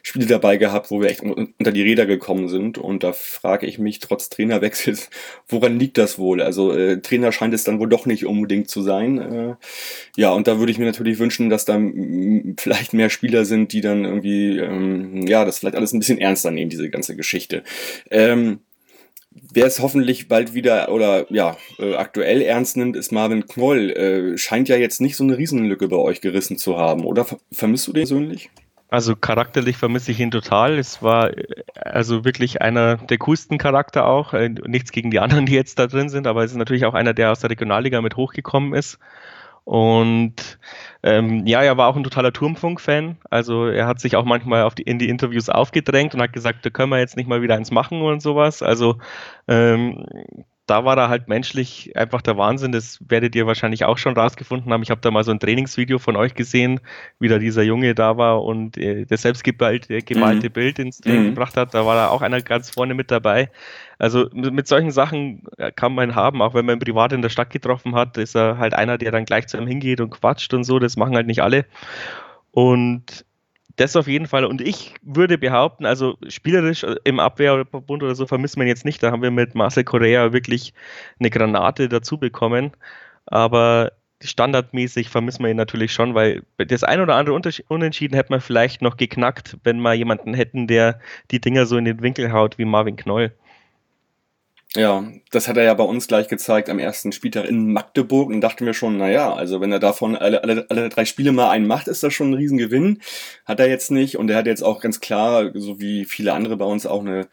Spiele 0.08 0.24
dabei 0.24 0.56
gehabt, 0.56 0.90
wo 0.90 1.02
wir 1.02 1.10
echt 1.10 1.20
unter 1.20 1.70
die 1.70 1.82
Räder 1.82 2.06
gekommen 2.06 2.48
sind. 2.48 2.78
Und 2.78 3.04
da 3.04 3.12
frage 3.12 3.66
ich 3.66 3.78
mich 3.78 3.98
trotz 3.98 4.30
Trainerwechsels, 4.30 5.10
woran 5.48 5.78
liegt 5.78 5.98
das 5.98 6.18
wohl? 6.18 6.40
Also 6.40 6.72
äh, 6.72 7.02
Trainer 7.02 7.30
scheint 7.30 7.52
es 7.52 7.64
dann 7.64 7.78
wohl 7.78 7.90
doch 7.90 8.06
nicht 8.06 8.24
unbedingt 8.24 8.70
zu 8.70 8.80
sein. 8.80 9.18
Äh, 9.18 9.54
ja, 10.16 10.30
und 10.30 10.46
da 10.46 10.58
würde 10.58 10.72
ich 10.72 10.78
mir 10.78 10.86
natürlich 10.86 11.18
wünschen, 11.18 11.50
dass 11.50 11.66
da 11.66 11.78
vielleicht 12.56 12.94
mehr 12.94 13.10
Spieler 13.10 13.44
sind, 13.44 13.74
die 13.74 13.82
dann 13.82 14.06
irgendwie, 14.06 14.56
ähm, 14.56 15.26
ja, 15.26 15.44
das 15.44 15.58
vielleicht 15.58 15.76
alles 15.76 15.92
ein 15.92 15.98
bisschen 15.98 16.18
ernster 16.18 16.52
nehmen, 16.52 16.70
diese 16.70 16.88
ganze 16.88 17.14
Geschichte. 17.14 17.62
Ähm, 18.10 18.60
Wer 19.52 19.66
es 19.66 19.78
hoffentlich 19.78 20.26
bald 20.26 20.54
wieder 20.54 20.90
oder 20.90 21.26
ja 21.30 21.56
äh, 21.78 21.94
aktuell 21.94 22.42
ernst 22.42 22.76
nimmt, 22.76 22.96
ist 22.96 23.12
Marvin 23.12 23.46
Knoll. 23.46 23.90
Äh, 23.90 24.38
scheint 24.38 24.68
ja 24.68 24.76
jetzt 24.76 25.00
nicht 25.00 25.14
so 25.14 25.22
eine 25.22 25.38
Riesenlücke 25.38 25.86
bei 25.86 25.96
euch 25.96 26.20
gerissen 26.20 26.58
zu 26.58 26.76
haben, 26.76 27.04
oder? 27.04 27.24
Vermisst 27.52 27.86
du 27.86 27.92
den 27.92 28.00
persönlich? 28.00 28.50
Also 28.90 29.14
charakterlich 29.16 29.76
vermisse 29.76 30.12
ich 30.12 30.20
ihn 30.20 30.30
total. 30.30 30.78
Es 30.78 31.02
war 31.02 31.36
äh, 31.36 31.44
also 31.74 32.24
wirklich 32.24 32.62
einer 32.62 32.96
der 32.96 33.18
coolsten 33.18 33.58
Charakter 33.58 34.06
auch. 34.06 34.32
Äh, 34.32 34.48
nichts 34.48 34.92
gegen 34.92 35.10
die 35.10 35.20
anderen, 35.20 35.46
die 35.46 35.54
jetzt 35.54 35.78
da 35.78 35.86
drin 35.86 36.08
sind, 36.08 36.26
aber 36.26 36.44
es 36.44 36.52
ist 36.52 36.56
natürlich 36.56 36.86
auch 36.86 36.94
einer, 36.94 37.14
der 37.14 37.32
aus 37.32 37.40
der 37.40 37.50
Regionalliga 37.50 38.00
mit 38.00 38.16
hochgekommen 38.16 38.74
ist. 38.74 38.98
Und 39.64 40.58
ähm, 41.02 41.46
ja, 41.46 41.62
er 41.62 41.76
war 41.76 41.88
auch 41.88 41.96
ein 41.96 42.04
totaler 42.04 42.32
Turmfunk-Fan. 42.32 43.18
Also 43.28 43.66
er 43.66 43.86
hat 43.86 44.00
sich 44.00 44.16
auch 44.16 44.24
manchmal 44.24 44.62
auf 44.62 44.74
die, 44.74 44.84
in 44.84 44.98
die 44.98 45.10
Interviews 45.10 45.50
aufgedrängt 45.50 46.14
und 46.14 46.22
hat 46.22 46.32
gesagt, 46.32 46.64
da 46.64 46.70
können 46.70 46.90
wir 46.90 46.98
jetzt 46.98 47.18
nicht 47.18 47.28
mal 47.28 47.42
wieder 47.42 47.54
eins 47.56 47.70
machen 47.70 48.00
und 48.00 48.22
sowas. 48.22 48.62
Also 48.62 48.96
ähm, 49.46 50.06
da 50.68 50.84
war 50.84 50.98
er 50.98 51.08
halt 51.08 51.28
menschlich 51.28 51.96
einfach 51.96 52.20
der 52.20 52.36
Wahnsinn. 52.36 52.72
Das 52.72 52.98
werdet 53.08 53.34
ihr 53.34 53.46
wahrscheinlich 53.46 53.86
auch 53.86 53.96
schon 53.96 54.14
rausgefunden 54.14 54.70
haben. 54.70 54.82
Ich 54.82 54.90
habe 54.90 55.00
da 55.00 55.10
mal 55.10 55.24
so 55.24 55.30
ein 55.30 55.40
Trainingsvideo 55.40 55.98
von 55.98 56.14
euch 56.14 56.34
gesehen, 56.34 56.80
wie 57.18 57.28
da 57.28 57.38
dieser 57.38 57.62
Junge 57.62 57.94
da 57.94 58.18
war 58.18 58.44
und 58.44 58.76
äh, 58.76 59.06
der 59.06 59.16
selbst 59.16 59.44
gemalte, 59.44 60.02
gemalte 60.02 60.48
mhm. 60.50 60.52
Bild 60.52 60.78
ins 60.78 60.98
Training 61.00 61.22
mhm. 61.22 61.28
gebracht 61.30 61.56
hat. 61.56 61.72
Da 61.72 61.86
war 61.86 61.96
da 61.96 62.08
auch 62.08 62.20
einer 62.20 62.42
ganz 62.42 62.68
vorne 62.68 62.92
mit 62.92 63.10
dabei. 63.10 63.50
Also 63.98 64.28
mit, 64.32 64.52
mit, 64.52 64.68
solchen 64.68 64.90
Sachen 64.90 65.44
äh, 65.56 65.72
kann 65.72 65.94
man 65.94 66.14
haben, 66.14 66.42
auch 66.42 66.52
wenn 66.52 66.66
man 66.66 66.78
privat 66.78 67.14
in 67.14 67.22
der 67.22 67.30
Stadt 67.30 67.48
getroffen 67.48 67.94
hat, 67.94 68.18
ist 68.18 68.36
er 68.36 68.58
halt 68.58 68.74
einer, 68.74 68.98
der 68.98 69.10
dann 69.10 69.24
gleich 69.24 69.46
zu 69.46 69.56
ihm 69.56 69.66
hingeht 69.66 70.02
und 70.02 70.10
quatscht 70.10 70.52
und 70.52 70.64
so. 70.64 70.78
Das 70.78 70.98
machen 70.98 71.16
halt 71.16 71.26
nicht 71.26 71.42
alle. 71.42 71.64
Und 72.50 73.24
das 73.78 73.96
auf 73.96 74.08
jeden 74.08 74.26
Fall. 74.26 74.44
Und 74.44 74.60
ich 74.60 74.94
würde 75.02 75.38
behaupten, 75.38 75.86
also 75.86 76.18
spielerisch 76.28 76.84
äh, 76.84 76.96
im 77.04 77.20
Abwehrbund 77.20 78.02
oder 78.02 78.14
so 78.14 78.26
vermissen 78.26 78.60
wir 78.60 78.66
jetzt 78.66 78.84
nicht. 78.84 79.02
Da 79.02 79.10
haben 79.10 79.22
wir 79.22 79.30
mit 79.30 79.54
Marcel 79.54 79.84
Correa 79.84 80.32
wirklich 80.32 80.74
eine 81.18 81.30
Granate 81.30 81.88
dazu 81.88 82.18
bekommen. 82.18 82.72
Aber 83.26 83.92
standardmäßig 84.20 85.10
vermissen 85.10 85.44
wir 85.44 85.50
ihn 85.50 85.56
natürlich 85.56 85.92
schon, 85.92 86.14
weil 86.14 86.42
das 86.56 86.82
ein 86.82 87.00
oder 87.00 87.14
andere 87.14 87.40
Unentschieden 87.68 88.16
hätte 88.16 88.32
man 88.32 88.40
vielleicht 88.40 88.82
noch 88.82 88.96
geknackt, 88.96 89.56
wenn 89.62 89.80
wir 89.80 89.94
jemanden 89.94 90.34
hätten, 90.34 90.66
der 90.66 90.98
die 91.30 91.40
Dinger 91.40 91.66
so 91.66 91.76
in 91.76 91.84
den 91.84 92.02
Winkel 92.02 92.32
haut 92.32 92.58
wie 92.58 92.64
Marvin 92.64 92.96
Knoll. 92.96 93.32
Ja, 94.76 95.10
das 95.30 95.48
hat 95.48 95.56
er 95.56 95.62
ja 95.64 95.72
bei 95.72 95.84
uns 95.84 96.08
gleich 96.08 96.28
gezeigt 96.28 96.68
am 96.68 96.78
ersten 96.78 97.10
Spieltag 97.12 97.46
in 97.46 97.72
Magdeburg 97.72 98.28
und 98.28 98.42
dachten 98.42 98.66
wir 98.66 98.74
schon, 98.74 98.98
naja, 98.98 99.32
also 99.32 99.62
wenn 99.62 99.72
er 99.72 99.78
davon 99.78 100.14
alle, 100.14 100.42
alle, 100.42 100.66
alle 100.68 100.90
drei 100.90 101.06
Spiele 101.06 101.32
mal 101.32 101.48
einen 101.48 101.66
macht, 101.66 101.88
ist 101.88 102.02
das 102.02 102.12
schon 102.12 102.30
ein 102.30 102.34
Riesengewinn. 102.34 103.00
Hat 103.46 103.60
er 103.60 103.68
jetzt 103.68 103.90
nicht 103.90 104.18
und 104.18 104.28
er 104.30 104.36
hat 104.36 104.46
jetzt 104.46 104.62
auch 104.62 104.80
ganz 104.82 105.00
klar, 105.00 105.52
so 105.54 105.80
wie 105.80 106.04
viele 106.04 106.34
andere 106.34 106.58
bei 106.58 106.66
uns, 106.66 106.84
auch 106.84 107.00
eine 107.00 107.28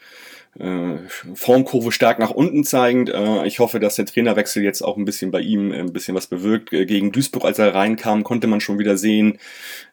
Formkurve 0.58 1.92
stark 1.92 2.18
nach 2.18 2.32
unten 2.32 2.64
zeigend. 2.64 3.10
Äh, 3.10 3.46
ich 3.46 3.60
hoffe, 3.60 3.82
dass 3.82 3.96
der 3.96 4.06
Trainerwechsel 4.06 4.64
jetzt 4.64 4.82
auch 4.82 4.96
ein 4.96 5.04
bisschen 5.04 5.30
bei 5.30 5.42
ihm 5.42 5.74
äh, 5.74 5.80
ein 5.80 5.92
bisschen 5.92 6.16
was 6.16 6.28
bewirkt. 6.28 6.72
Äh, 6.72 6.86
gegen 6.86 7.12
Duisburg, 7.12 7.44
als 7.44 7.60
er 7.60 7.76
reinkam, 7.76 8.24
konnte 8.24 8.48
man 8.48 8.62
schon 8.62 8.80
wieder 8.80 8.98
sehen, 8.98 9.38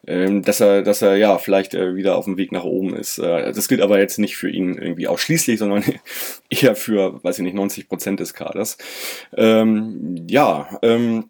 äh, 0.05 0.39
dass 0.39 0.61
er, 0.61 0.81
dass 0.81 1.01
er 1.01 1.17
ja 1.17 1.37
vielleicht 1.37 1.73
äh, 1.73 1.95
wieder 1.95 2.15
auf 2.15 2.25
dem 2.25 2.37
Weg 2.37 2.53
nach 2.53 2.63
oben 2.63 2.95
ist. 2.95 3.17
Äh, 3.17 3.51
das 3.51 3.67
gilt 3.67 3.81
aber 3.81 3.99
jetzt 3.99 4.19
nicht 4.19 4.37
für 4.37 4.49
ihn 4.49 4.77
irgendwie 4.77 5.07
ausschließlich, 5.07 5.59
sondern 5.59 5.83
eher 6.49 6.77
für, 6.77 7.21
weiß 7.23 7.39
ich 7.39 7.43
nicht, 7.43 7.55
90 7.55 7.89
Prozent 7.89 8.21
des 8.21 8.33
Kaders. 8.33 8.77
Ähm, 9.35 10.25
ja, 10.29 10.79
ähm, 10.81 11.29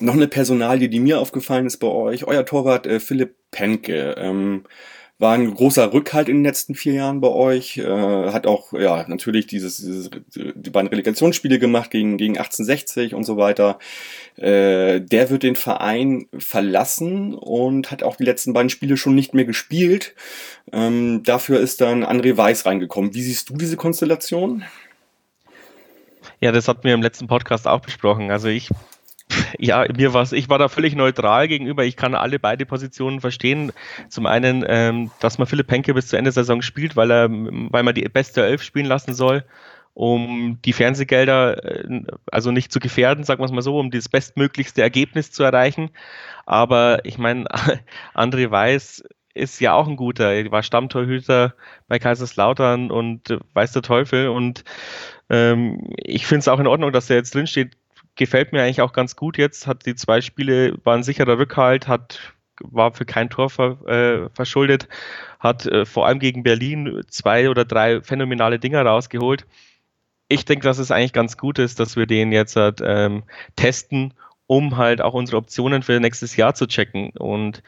noch 0.00 0.14
eine 0.14 0.28
Personalie, 0.28 0.90
die 0.90 1.00
mir 1.00 1.20
aufgefallen 1.20 1.66
ist 1.66 1.78
bei 1.78 1.86
euch. 1.86 2.24
Euer 2.26 2.44
Torwart 2.44 2.86
äh, 2.86 3.00
Philipp 3.00 3.34
Penke. 3.50 4.14
Ähm, 4.18 4.64
war 5.22 5.34
ein 5.34 5.54
großer 5.54 5.92
Rückhalt 5.92 6.28
in 6.28 6.38
den 6.38 6.44
letzten 6.44 6.74
vier 6.74 6.94
Jahren 6.94 7.20
bei 7.20 7.28
euch. 7.28 7.78
Äh, 7.78 7.86
hat 7.86 8.46
auch 8.46 8.72
ja 8.72 9.04
natürlich 9.06 9.46
dieses, 9.46 9.76
dieses 9.76 10.10
die 10.34 10.70
beiden 10.70 10.88
Relegationsspiele 10.88 11.60
gemacht 11.60 11.92
gegen 11.92 12.16
gegen 12.16 12.36
1860 12.36 13.14
und 13.14 13.22
so 13.22 13.36
weiter. 13.36 13.78
Äh, 14.36 15.00
der 15.00 15.30
wird 15.30 15.44
den 15.44 15.54
Verein 15.54 16.26
verlassen 16.36 17.34
und 17.34 17.92
hat 17.92 18.02
auch 18.02 18.16
die 18.16 18.24
letzten 18.24 18.52
beiden 18.52 18.68
Spiele 18.68 18.96
schon 18.96 19.14
nicht 19.14 19.32
mehr 19.32 19.44
gespielt. 19.44 20.14
Ähm, 20.72 21.22
dafür 21.22 21.60
ist 21.60 21.80
dann 21.80 22.04
André 22.04 22.36
Weiß 22.36 22.66
reingekommen. 22.66 23.14
Wie 23.14 23.22
siehst 23.22 23.48
du 23.48 23.54
diese 23.54 23.76
Konstellation? 23.76 24.64
Ja, 26.40 26.50
das 26.50 26.66
hatten 26.66 26.82
wir 26.82 26.94
im 26.94 27.02
letzten 27.02 27.28
Podcast 27.28 27.68
auch 27.68 27.80
besprochen. 27.80 28.32
Also 28.32 28.48
ich 28.48 28.68
ja, 29.58 29.86
mir 29.96 30.14
war 30.14 30.30
ich 30.32 30.48
war 30.48 30.58
da 30.58 30.68
völlig 30.68 30.94
neutral 30.94 31.48
gegenüber. 31.48 31.84
Ich 31.84 31.96
kann 31.96 32.14
alle 32.14 32.38
beide 32.38 32.66
Positionen 32.66 33.20
verstehen. 33.20 33.72
Zum 34.08 34.26
einen, 34.26 34.64
ähm, 34.66 35.10
dass 35.20 35.38
man 35.38 35.46
Philipp 35.46 35.70
Henke 35.70 35.94
bis 35.94 36.08
zu 36.08 36.16
Ende 36.16 36.28
der 36.28 36.44
Saison 36.44 36.62
spielt, 36.62 36.96
weil 36.96 37.10
er, 37.10 37.28
weil 37.30 37.82
man 37.82 37.94
die 37.94 38.02
beste 38.02 38.44
Elf 38.44 38.62
spielen 38.62 38.86
lassen 38.86 39.14
soll, 39.14 39.44
um 39.94 40.58
die 40.64 40.72
Fernsehgelder 40.72 41.64
äh, 41.64 42.02
also 42.30 42.50
nicht 42.50 42.72
zu 42.72 42.80
gefährden, 42.80 43.24
sagen 43.24 43.40
wir 43.40 43.46
es 43.46 43.52
mal 43.52 43.62
so, 43.62 43.78
um 43.78 43.90
das 43.90 44.08
bestmöglichste 44.08 44.82
Ergebnis 44.82 45.32
zu 45.32 45.42
erreichen. 45.42 45.90
Aber 46.46 47.04
ich 47.04 47.18
meine, 47.18 47.46
André 48.14 48.50
Weiß 48.50 49.04
ist 49.34 49.60
ja 49.60 49.72
auch 49.72 49.88
ein 49.88 49.96
guter. 49.96 50.32
Er 50.32 50.50
war 50.50 50.62
Stammtorhüter 50.62 51.54
bei 51.88 51.98
Kaiserslautern 51.98 52.90
und 52.90 53.38
weiß 53.54 53.72
der 53.72 53.82
Teufel. 53.82 54.28
Und 54.28 54.64
ähm, 55.30 55.88
ich 55.96 56.26
finde 56.26 56.40
es 56.40 56.48
auch 56.48 56.60
in 56.60 56.66
Ordnung, 56.66 56.92
dass 56.92 57.08
er 57.08 57.16
jetzt 57.16 57.34
drinsteht 57.34 57.76
gefällt 58.16 58.52
mir 58.52 58.62
eigentlich 58.62 58.82
auch 58.82 58.92
ganz 58.92 59.16
gut 59.16 59.38
jetzt. 59.38 59.66
Hat 59.66 59.86
die 59.86 59.94
zwei 59.94 60.20
Spiele, 60.20 60.76
war 60.84 60.94
ein 60.94 61.02
sicherer 61.02 61.38
Rückhalt, 61.38 61.88
hat 61.88 62.34
war 62.60 62.92
für 62.92 63.04
kein 63.04 63.30
Tor 63.30 63.50
ver, 63.50 63.78
äh, 63.86 64.28
verschuldet, 64.34 64.88
hat 65.40 65.66
äh, 65.66 65.84
vor 65.84 66.06
allem 66.06 66.18
gegen 66.18 66.42
Berlin 66.42 67.02
zwei 67.08 67.50
oder 67.50 67.64
drei 67.64 68.00
phänomenale 68.02 68.58
Dinger 68.58 68.84
rausgeholt. 68.84 69.46
Ich 70.28 70.44
denke, 70.44 70.64
dass 70.64 70.78
es 70.78 70.90
eigentlich 70.90 71.12
ganz 71.12 71.36
gut 71.36 71.58
ist, 71.58 71.80
dass 71.80 71.96
wir 71.96 72.06
den 72.06 72.32
jetzt 72.32 72.56
ähm, 72.56 73.24
testen 73.56 74.14
um 74.52 74.76
halt 74.76 75.00
auch 75.00 75.14
unsere 75.14 75.38
Optionen 75.38 75.82
für 75.82 75.98
nächstes 75.98 76.36
Jahr 76.36 76.54
zu 76.54 76.66
checken. 76.66 77.08
Und 77.12 77.62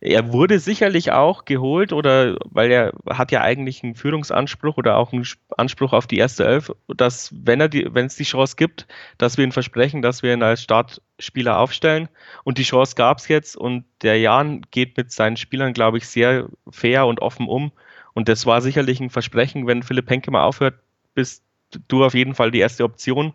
er 0.00 0.32
wurde 0.32 0.60
sicherlich 0.60 1.10
auch 1.10 1.44
geholt 1.46 1.92
oder 1.92 2.36
weil 2.44 2.70
er 2.70 2.92
hat 3.10 3.32
ja 3.32 3.40
eigentlich 3.40 3.82
einen 3.82 3.96
Führungsanspruch 3.96 4.76
oder 4.76 4.98
auch 4.98 5.12
einen 5.12 5.26
Anspruch 5.56 5.92
auf 5.92 6.06
die 6.06 6.18
erste 6.18 6.44
Elf, 6.44 6.70
dass 6.96 7.34
wenn 7.34 7.60
er 7.60 7.68
die, 7.68 7.88
wenn 7.92 8.06
es 8.06 8.14
die 8.14 8.22
Chance 8.22 8.54
gibt, 8.56 8.86
dass 9.18 9.36
wir 9.36 9.42
ihn 9.42 9.50
versprechen, 9.50 10.00
dass 10.00 10.22
wir 10.22 10.32
ihn 10.32 10.44
als 10.44 10.62
Startspieler 10.62 11.58
aufstellen. 11.58 12.08
Und 12.44 12.58
die 12.58 12.62
Chance 12.62 12.94
gab 12.94 13.18
es 13.18 13.26
jetzt 13.26 13.56
und 13.56 13.84
der 14.02 14.20
Jan 14.20 14.62
geht 14.70 14.96
mit 14.96 15.10
seinen 15.10 15.36
Spielern, 15.36 15.72
glaube 15.72 15.98
ich, 15.98 16.06
sehr 16.06 16.46
fair 16.70 17.06
und 17.06 17.20
offen 17.20 17.48
um. 17.48 17.72
Und 18.14 18.28
das 18.28 18.46
war 18.46 18.60
sicherlich 18.60 19.00
ein 19.00 19.10
Versprechen, 19.10 19.66
wenn 19.66 19.82
Philipp 19.82 20.08
Henke 20.08 20.30
mal 20.30 20.44
aufhört, 20.44 20.76
bist 21.14 21.42
du 21.88 22.04
auf 22.04 22.14
jeden 22.14 22.36
Fall 22.36 22.52
die 22.52 22.60
erste 22.60 22.84
Option. 22.84 23.34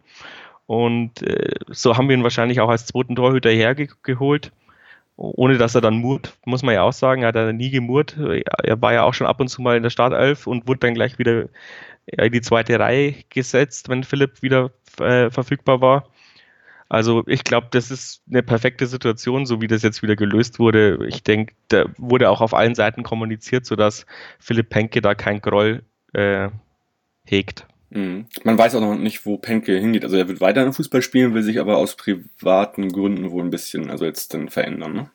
Und 0.65 1.21
äh, 1.21 1.55
so 1.67 1.97
haben 1.97 2.09
wir 2.09 2.15
ihn 2.15 2.23
wahrscheinlich 2.23 2.59
auch 2.61 2.69
als 2.69 2.85
zweiten 2.85 3.15
Torhüter 3.15 3.49
hergeholt. 3.49 4.51
Ohne 5.15 5.57
dass 5.57 5.75
er 5.75 5.81
dann 5.81 5.97
murrt, 5.97 6.35
muss 6.43 6.63
man 6.63 6.73
ja 6.73 6.81
auch 6.81 6.93
sagen, 6.93 7.21
er 7.21 7.27
hat 7.27 7.35
er 7.35 7.53
nie 7.53 7.69
gemurrt. 7.69 8.17
Er 8.17 8.81
war 8.81 8.93
ja 8.93 9.03
auch 9.03 9.13
schon 9.13 9.27
ab 9.27 9.39
und 9.39 9.47
zu 9.47 9.61
mal 9.61 9.77
in 9.77 9.83
der 9.83 9.91
Startelf 9.91 10.47
und 10.47 10.67
wurde 10.67 10.79
dann 10.79 10.95
gleich 10.95 11.19
wieder 11.19 11.49
in 12.07 12.31
die 12.31 12.41
zweite 12.41 12.79
Reihe 12.79 13.15
gesetzt, 13.29 13.89
wenn 13.89 14.03
Philipp 14.03 14.41
wieder 14.41 14.71
äh, 14.99 15.29
verfügbar 15.29 15.81
war. 15.81 16.09
Also 16.89 17.23
ich 17.27 17.43
glaube, 17.43 17.67
das 17.71 17.91
ist 17.91 18.21
eine 18.29 18.43
perfekte 18.43 18.87
Situation, 18.87 19.45
so 19.45 19.61
wie 19.61 19.67
das 19.67 19.83
jetzt 19.83 20.03
wieder 20.03 20.15
gelöst 20.15 20.59
wurde. 20.59 21.05
Ich 21.07 21.23
denke, 21.23 21.53
da 21.69 21.85
wurde 21.97 22.29
auch 22.29 22.41
auf 22.41 22.53
allen 22.53 22.75
Seiten 22.75 23.03
kommuniziert, 23.03 23.65
sodass 23.65 24.05
Philipp 24.39 24.69
Penke 24.69 25.01
da 25.01 25.15
kein 25.15 25.41
Groll 25.41 25.83
äh, 26.13 26.49
hegt. 27.25 27.67
Mhm. 27.93 28.25
Man 28.43 28.57
weiß 28.57 28.75
auch 28.75 28.81
noch 28.81 28.95
nicht, 28.95 29.25
wo 29.25 29.37
Penke 29.37 29.77
hingeht. 29.77 30.03
Also 30.03 30.17
er 30.17 30.27
wird 30.27 30.41
weiter 30.41 30.71
Fußball 30.71 31.01
spielen, 31.01 31.33
will 31.33 31.43
sich 31.43 31.59
aber 31.59 31.77
aus 31.77 31.95
privaten 31.95 32.89
Gründen 32.91 33.31
wohl 33.31 33.43
ein 33.43 33.51
bisschen, 33.51 33.89
also 33.89 34.05
jetzt 34.05 34.33
dann 34.33 34.49
verändern, 34.49 34.93
ne? 34.93 35.11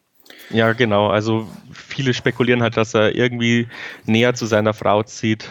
Ja, 0.51 0.73
genau. 0.73 1.09
Also 1.09 1.49
viele 1.73 2.15
spekulieren 2.15 2.63
halt, 2.63 2.77
dass 2.77 2.95
er 2.95 3.15
irgendwie 3.15 3.69
näher 4.05 4.35
zu 4.35 4.47
seiner 4.47 4.75
Frau 4.75 5.03
zieht, 5.03 5.49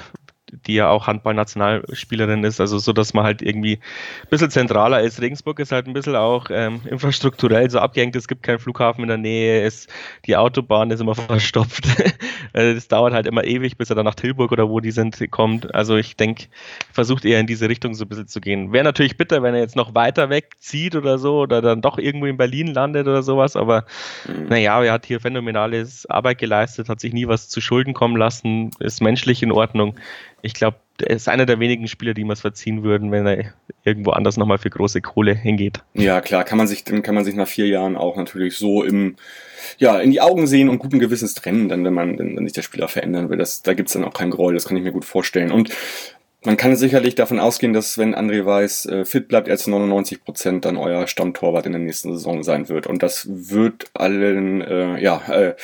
die 0.52 0.76
ja 0.76 0.90
auch 0.90 1.08
Handballnationalspielerin 1.08 2.44
ist, 2.44 2.62
also 2.62 2.78
so, 2.78 2.94
dass 2.94 3.14
man 3.14 3.26
halt 3.26 3.42
irgendwie 3.42 3.76
ein 4.24 4.30
bisschen 4.30 4.50
zentraler 4.50 5.02
ist. 5.02 5.22
Regensburg 5.22 5.60
ist 5.60 5.72
halt 5.72 5.88
ein 5.88 5.94
bisschen 5.94 6.16
auch 6.16 6.48
ähm, 6.50 6.82
infrastrukturell 6.90 7.70
so 7.70 7.80
abgehängt, 7.80 8.16
es 8.16 8.28
gibt 8.28 8.44
keinen 8.44 8.60
Flughafen 8.60 9.04
in 9.04 9.10
der 9.10 9.18
Nähe, 9.18 9.64
es, 9.64 9.88
die 10.26 10.38
Autobahn 10.38 10.92
ist 10.92 11.02
immer 11.02 11.16
verstopft. 11.16 11.88
Es 12.54 12.88
dauert 12.88 13.14
halt 13.14 13.28
immer 13.28 13.44
ewig, 13.44 13.78
bis 13.78 13.90
er 13.90 13.96
dann 13.96 14.06
nach 14.06 14.16
Tilburg 14.16 14.52
oder 14.52 14.70
wo 14.70 14.80
die 14.80 14.92
sind, 14.92 15.20
kommt. 15.32 15.74
Also 15.76 15.98
ich 15.98 16.16
denke, 16.16 16.46
versucht 16.92 17.26
eher 17.26 17.40
in 17.40 17.48
diese 17.48 17.70
Richtung 17.70 17.94
so 17.94 18.06
ein 18.06 18.10
bisschen 18.10 18.28
zu 18.28 18.42
gehen. 18.42 18.72
Wäre 18.72 18.84
natürlich 18.84 19.18
bitter, 19.18 19.44
wenn 19.44 19.54
er 19.54 19.60
jetzt 19.60 19.76
noch 19.76 19.94
weiter 19.96 20.30
wegzieht 20.30 20.96
oder 20.96 21.18
so 21.18 21.40
oder 21.40 21.62
dann 21.62 21.82
doch 21.82 21.98
irgendwo 21.98 22.26
in 22.26 22.38
Berlin 22.38 22.68
landet 22.68 23.08
oder 23.08 23.24
sowas, 23.24 23.56
aber 23.56 23.86
mhm. 24.28 24.48
naja, 24.48 24.82
er 24.84 24.94
hat 24.94 25.06
hier 25.06 25.20
phänomenales 25.20 26.06
Arbeit 26.10 26.38
geleistet, 26.38 26.90
hat 26.90 27.00
sich 27.00 27.14
nie 27.14 27.28
was 27.28 27.50
zu 27.50 27.62
Schulden 27.62 27.94
kommen 27.94 28.16
lassen, 28.16 28.72
ist 28.80 29.02
menschlich 29.02 29.44
in 29.44 29.52
Ordnung 29.52 29.96
ich 30.42 30.54
glaube, 30.54 30.78
er 31.02 31.16
ist 31.16 31.30
einer 31.30 31.46
der 31.46 31.60
wenigen 31.60 31.88
Spieler, 31.88 32.14
die 32.14 32.24
mir 32.24 32.34
es 32.34 32.42
verziehen 32.42 32.84
würden, 32.84 33.12
wenn 33.12 33.28
er 33.28 33.54
irgendwo 33.84 34.12
anders 34.12 34.38
nochmal 34.38 34.58
für 34.58 34.70
große 34.70 35.02
Kohle 35.02 35.36
hingeht. 35.36 35.80
Ja, 35.94 36.22
klar, 36.22 36.44
kann 36.44 36.58
man 36.58 36.68
sich, 36.68 36.84
dann 36.84 37.04
kann 37.04 37.16
man 37.16 37.24
sich 37.24 37.36
nach 37.36 37.48
vier 37.48 37.68
Jahren 37.68 37.96
auch 37.96 38.16
natürlich 38.16 38.58
so 38.58 38.84
im, 38.84 39.16
ja, 39.78 40.00
in 40.00 40.12
die 40.12 40.22
Augen 40.22 40.48
sehen 40.48 40.70
und 40.70 40.80
guten 40.80 41.00
Gewissens 41.00 41.36
trennen, 41.36 41.70
dann, 41.70 41.84
wenn 41.84 41.94
man, 41.94 42.18
wenn, 42.18 42.36
wenn 42.36 42.46
sich 42.46 42.54
der 42.54 42.64
Spieler 42.64 42.88
verändern 42.88 43.30
will. 43.30 43.38
Das, 43.38 43.62
da 43.62 43.74
gibt's 43.74 43.94
dann 43.94 44.04
auch 44.04 44.14
kein 44.14 44.32
Groll, 44.32 44.54
das 44.54 44.66
kann 44.66 44.78
ich 44.78 44.84
mir 44.84 44.92
gut 44.92 45.06
vorstellen. 45.06 45.52
Und 45.52 45.70
man 46.44 46.58
kann 46.58 46.76
sicherlich 46.76 47.16
davon 47.16 47.40
ausgehen, 47.40 47.74
dass 47.74 47.98
wenn 47.98 48.16
André 48.16 48.46
Weiß 48.46 48.86
äh, 48.86 49.06
fit 49.06 49.28
bleibt, 49.28 49.48
er 49.48 49.58
zu 49.58 49.70
99 49.70 50.24
Prozent 50.24 50.66
dann 50.66 50.78
euer 50.78 51.08
Stammtorwart 51.08 51.66
in 51.66 51.74
der 51.74 51.82
nächsten 51.82 52.14
Saison 52.14 52.44
sein 52.44 52.70
wird. 52.70 52.88
Und 52.88 53.04
das 53.04 53.28
wird 53.30 53.86
allen, 53.94 54.62
äh, 54.62 55.00
ja, 55.02 55.22
äh, 55.30 55.56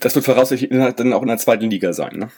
das 0.00 0.14
wird 0.14 0.24
voraussichtlich 0.24 0.70
dann 0.70 1.12
auch 1.12 1.22
in 1.22 1.28
der 1.28 1.38
zweiten 1.38 1.70
Liga 1.70 1.92
sein, 1.92 2.16
ne? 2.16 2.30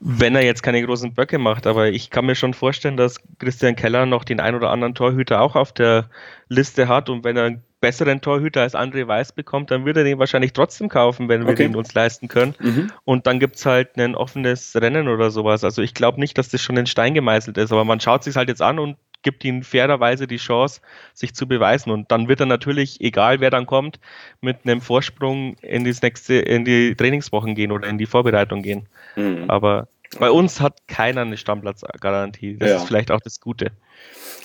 Wenn 0.00 0.34
er 0.34 0.44
jetzt 0.44 0.62
keine 0.62 0.82
großen 0.84 1.14
Böcke 1.14 1.38
macht, 1.38 1.66
aber 1.66 1.88
ich 1.88 2.10
kann 2.10 2.26
mir 2.26 2.34
schon 2.34 2.54
vorstellen, 2.54 2.96
dass 2.96 3.20
Christian 3.38 3.76
Keller 3.76 4.06
noch 4.06 4.24
den 4.24 4.40
ein 4.40 4.54
oder 4.54 4.70
anderen 4.70 4.94
Torhüter 4.94 5.40
auch 5.40 5.56
auf 5.56 5.72
der 5.72 6.10
Liste 6.48 6.88
hat 6.88 7.08
und 7.08 7.24
wenn 7.24 7.36
er 7.36 7.44
einen 7.44 7.62
besseren 7.82 8.20
Torhüter 8.20 8.62
als 8.62 8.74
André 8.74 9.06
Weiß 9.06 9.32
bekommt, 9.32 9.70
dann 9.70 9.84
würde 9.84 10.00
er 10.00 10.04
den 10.04 10.18
wahrscheinlich 10.18 10.52
trotzdem 10.52 10.88
kaufen, 10.88 11.28
wenn 11.28 11.42
wir 11.44 11.52
okay. 11.52 11.64
den 11.64 11.76
uns 11.76 11.92
leisten 11.92 12.28
können. 12.28 12.54
Mhm. 12.60 12.90
Und 13.04 13.26
dann 13.26 13.40
gibt 13.40 13.56
es 13.56 13.66
halt 13.66 13.98
ein 13.98 14.14
offenes 14.14 14.74
Rennen 14.76 15.08
oder 15.08 15.30
sowas. 15.30 15.64
Also 15.64 15.82
ich 15.82 15.92
glaube 15.92 16.20
nicht, 16.20 16.38
dass 16.38 16.48
das 16.48 16.62
schon 16.62 16.76
in 16.76 16.86
Stein 16.86 17.12
gemeißelt 17.12 17.58
ist, 17.58 17.72
aber 17.72 17.84
man 17.84 18.00
schaut 18.00 18.22
sich 18.22 18.36
halt 18.36 18.48
jetzt 18.48 18.62
an 18.62 18.78
und 18.78 18.96
gibt 19.22 19.44
ihm 19.44 19.62
fairerweise 19.62 20.26
die 20.26 20.36
Chance, 20.36 20.80
sich 21.14 21.34
zu 21.34 21.46
beweisen. 21.46 21.90
Und 21.90 22.10
dann 22.10 22.28
wird 22.28 22.40
er 22.40 22.46
natürlich, 22.46 23.00
egal 23.00 23.40
wer 23.40 23.50
dann 23.50 23.66
kommt, 23.66 23.98
mit 24.40 24.58
einem 24.64 24.80
Vorsprung 24.80 25.56
in, 25.62 25.84
das 25.84 26.02
nächste, 26.02 26.34
in 26.34 26.64
die 26.64 26.94
Trainingswochen 26.94 27.54
gehen 27.54 27.72
oder 27.72 27.88
in 27.88 27.98
die 27.98 28.06
Vorbereitung 28.06 28.62
gehen. 28.62 28.88
Mhm. 29.16 29.44
Aber 29.48 29.88
bei 30.18 30.30
uns 30.30 30.60
hat 30.60 30.86
keiner 30.88 31.22
eine 31.22 31.36
Stammplatzgarantie. 31.36 32.56
Das 32.58 32.68
ja. 32.68 32.76
ist 32.76 32.84
vielleicht 32.84 33.10
auch 33.10 33.20
das 33.20 33.40
Gute. 33.40 33.72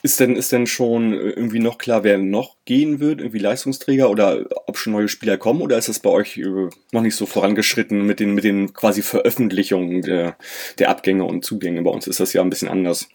Ist 0.03 0.19
denn, 0.19 0.35
ist 0.35 0.51
denn 0.51 0.67
schon 0.67 1.13
irgendwie 1.13 1.59
noch 1.59 1.77
klar, 1.77 2.03
wer 2.03 2.17
noch 2.17 2.55
gehen 2.65 2.99
wird, 2.99 3.19
irgendwie 3.19 3.39
Leistungsträger 3.39 4.09
oder 4.09 4.45
ob 4.67 4.77
schon 4.77 4.93
neue 4.93 5.07
Spieler 5.07 5.37
kommen 5.37 5.61
oder 5.61 5.77
ist 5.77 5.89
das 5.89 5.99
bei 5.99 6.09
euch 6.09 6.37
äh, 6.37 6.69
noch 6.91 7.01
nicht 7.01 7.15
so 7.15 7.25
vorangeschritten 7.25 8.05
mit 8.05 8.19
den, 8.19 8.33
mit 8.33 8.43
den 8.43 8.73
quasi 8.73 9.01
Veröffentlichungen 9.01 10.03
der, 10.03 10.37
der 10.77 10.89
Abgänge 10.89 11.23
und 11.23 11.43
Zugänge? 11.43 11.81
Bei 11.81 11.89
uns 11.89 12.07
ist 12.07 12.19
das 12.19 12.33
ja 12.33 12.41
ein 12.41 12.49
bisschen 12.49 12.69
anders. 12.69 13.09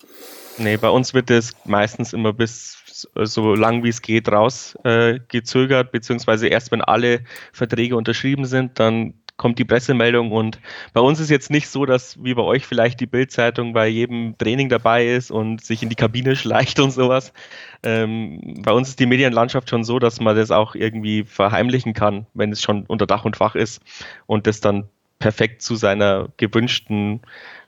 Nee, 0.59 0.77
bei 0.77 0.91
uns 0.91 1.15
wird 1.15 1.31
es 1.31 1.57
meistens 1.65 2.13
immer 2.13 2.33
bis 2.33 3.07
so 3.15 3.55
lang 3.55 3.83
wie 3.83 3.89
es 3.89 4.03
geht 4.03 4.31
rausgezögert, 4.31 5.89
äh, 5.89 5.91
beziehungsweise 5.91 6.49
erst 6.49 6.71
wenn 6.73 6.83
alle 6.83 7.25
Verträge 7.53 7.97
unterschrieben 7.97 8.45
sind, 8.45 8.79
dann 8.79 9.15
kommt 9.37 9.59
die 9.59 9.65
Pressemeldung 9.65 10.31
und 10.31 10.61
bei 10.93 11.01
uns 11.01 11.19
ist 11.19 11.31
jetzt 11.31 11.51
nicht 11.51 11.69
so, 11.69 11.87
dass 11.87 12.23
wie 12.23 12.35
bei 12.35 12.43
euch 12.43 12.67
vielleicht 12.67 13.01
die 13.01 13.07
Bildzeitung 13.07 13.73
bei 13.73 13.89
jedem 13.89 14.37
Training 14.39 14.69
dabei 14.69 15.07
ist 15.07 15.31
und 15.31 15.65
sich 15.65 15.83
in 15.83 15.89
die 15.89 15.97
Kabine 15.97 16.37
schleicht 16.37 16.79
und 16.79 16.93
sowas. 16.93 17.33
Ähm, 17.83 18.63
bei 18.63 18.73
uns 18.73 18.91
ist 18.91 19.01
die 19.01 19.07
Medienlandschaft 19.07 19.71
schon 19.71 19.85
so, 19.85 19.99
dass 19.99 20.21
man 20.21 20.37
das 20.37 20.51
auch 20.51 20.75
irgendwie 20.75 21.25
verheimlichen 21.25 21.95
kann, 21.95 22.27
wenn 22.35 22.53
es 22.53 22.63
schon 22.63 22.85
unter 22.87 23.07
Dach 23.07 23.25
und 23.25 23.37
Fach 23.37 23.55
ist 23.55 23.83
und 24.27 24.47
das 24.47 24.61
dann 24.61 24.89
perfekt 25.23 25.63
zu 25.63 25.77
seiner 25.77 26.31
gewünschten, 26.37 27.21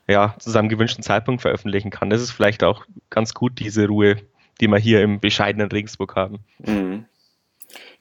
ja, 0.09 0.35
zu 0.39 0.51
seinem 0.51 0.67
gewünschten 0.67 1.03
Zeitpunkt 1.03 1.41
veröffentlichen 1.41 1.89
kann. 1.89 2.09
Das 2.09 2.21
ist 2.21 2.31
vielleicht 2.31 2.63
auch 2.63 2.85
ganz 3.09 3.33
gut, 3.33 3.59
diese 3.59 3.87
Ruhe, 3.87 4.17
die 4.59 4.67
wir 4.67 4.77
hier 4.77 5.01
im 5.01 5.21
bescheidenen 5.21 5.71
Regensburg 5.71 6.17
haben. 6.17 6.39
Mhm. 6.59 7.05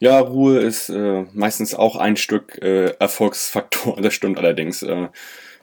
Ja, 0.00 0.18
Ruhe 0.18 0.58
ist 0.58 0.88
äh, 0.88 1.25
meistens 1.32 1.73
auch 1.73 1.94
ein 1.94 2.16
Stück 2.16 2.61
äh, 2.62 2.94
Erfolgsfaktor, 2.99 3.96
das 4.02 4.12
stimmt 4.12 4.38
allerdings. 4.38 4.82
Äh, 4.82 5.08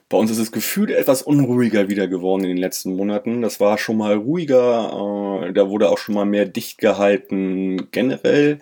bei 0.08 0.16
uns 0.16 0.30
ist 0.30 0.38
es 0.38 0.52
gefühlt 0.52 0.90
etwas 0.90 1.20
unruhiger 1.20 1.88
wieder 1.88 2.08
geworden 2.08 2.44
in 2.44 2.48
den 2.48 2.56
letzten 2.56 2.96
Monaten. 2.96 3.42
Das 3.42 3.60
war 3.60 3.76
schon 3.76 3.98
mal 3.98 4.14
ruhiger, 4.14 5.42
äh, 5.44 5.52
da 5.52 5.68
wurde 5.68 5.90
auch 5.90 5.98
schon 5.98 6.14
mal 6.14 6.24
mehr 6.24 6.46
dicht 6.46 6.78
gehalten 6.78 7.90
generell. 7.90 8.58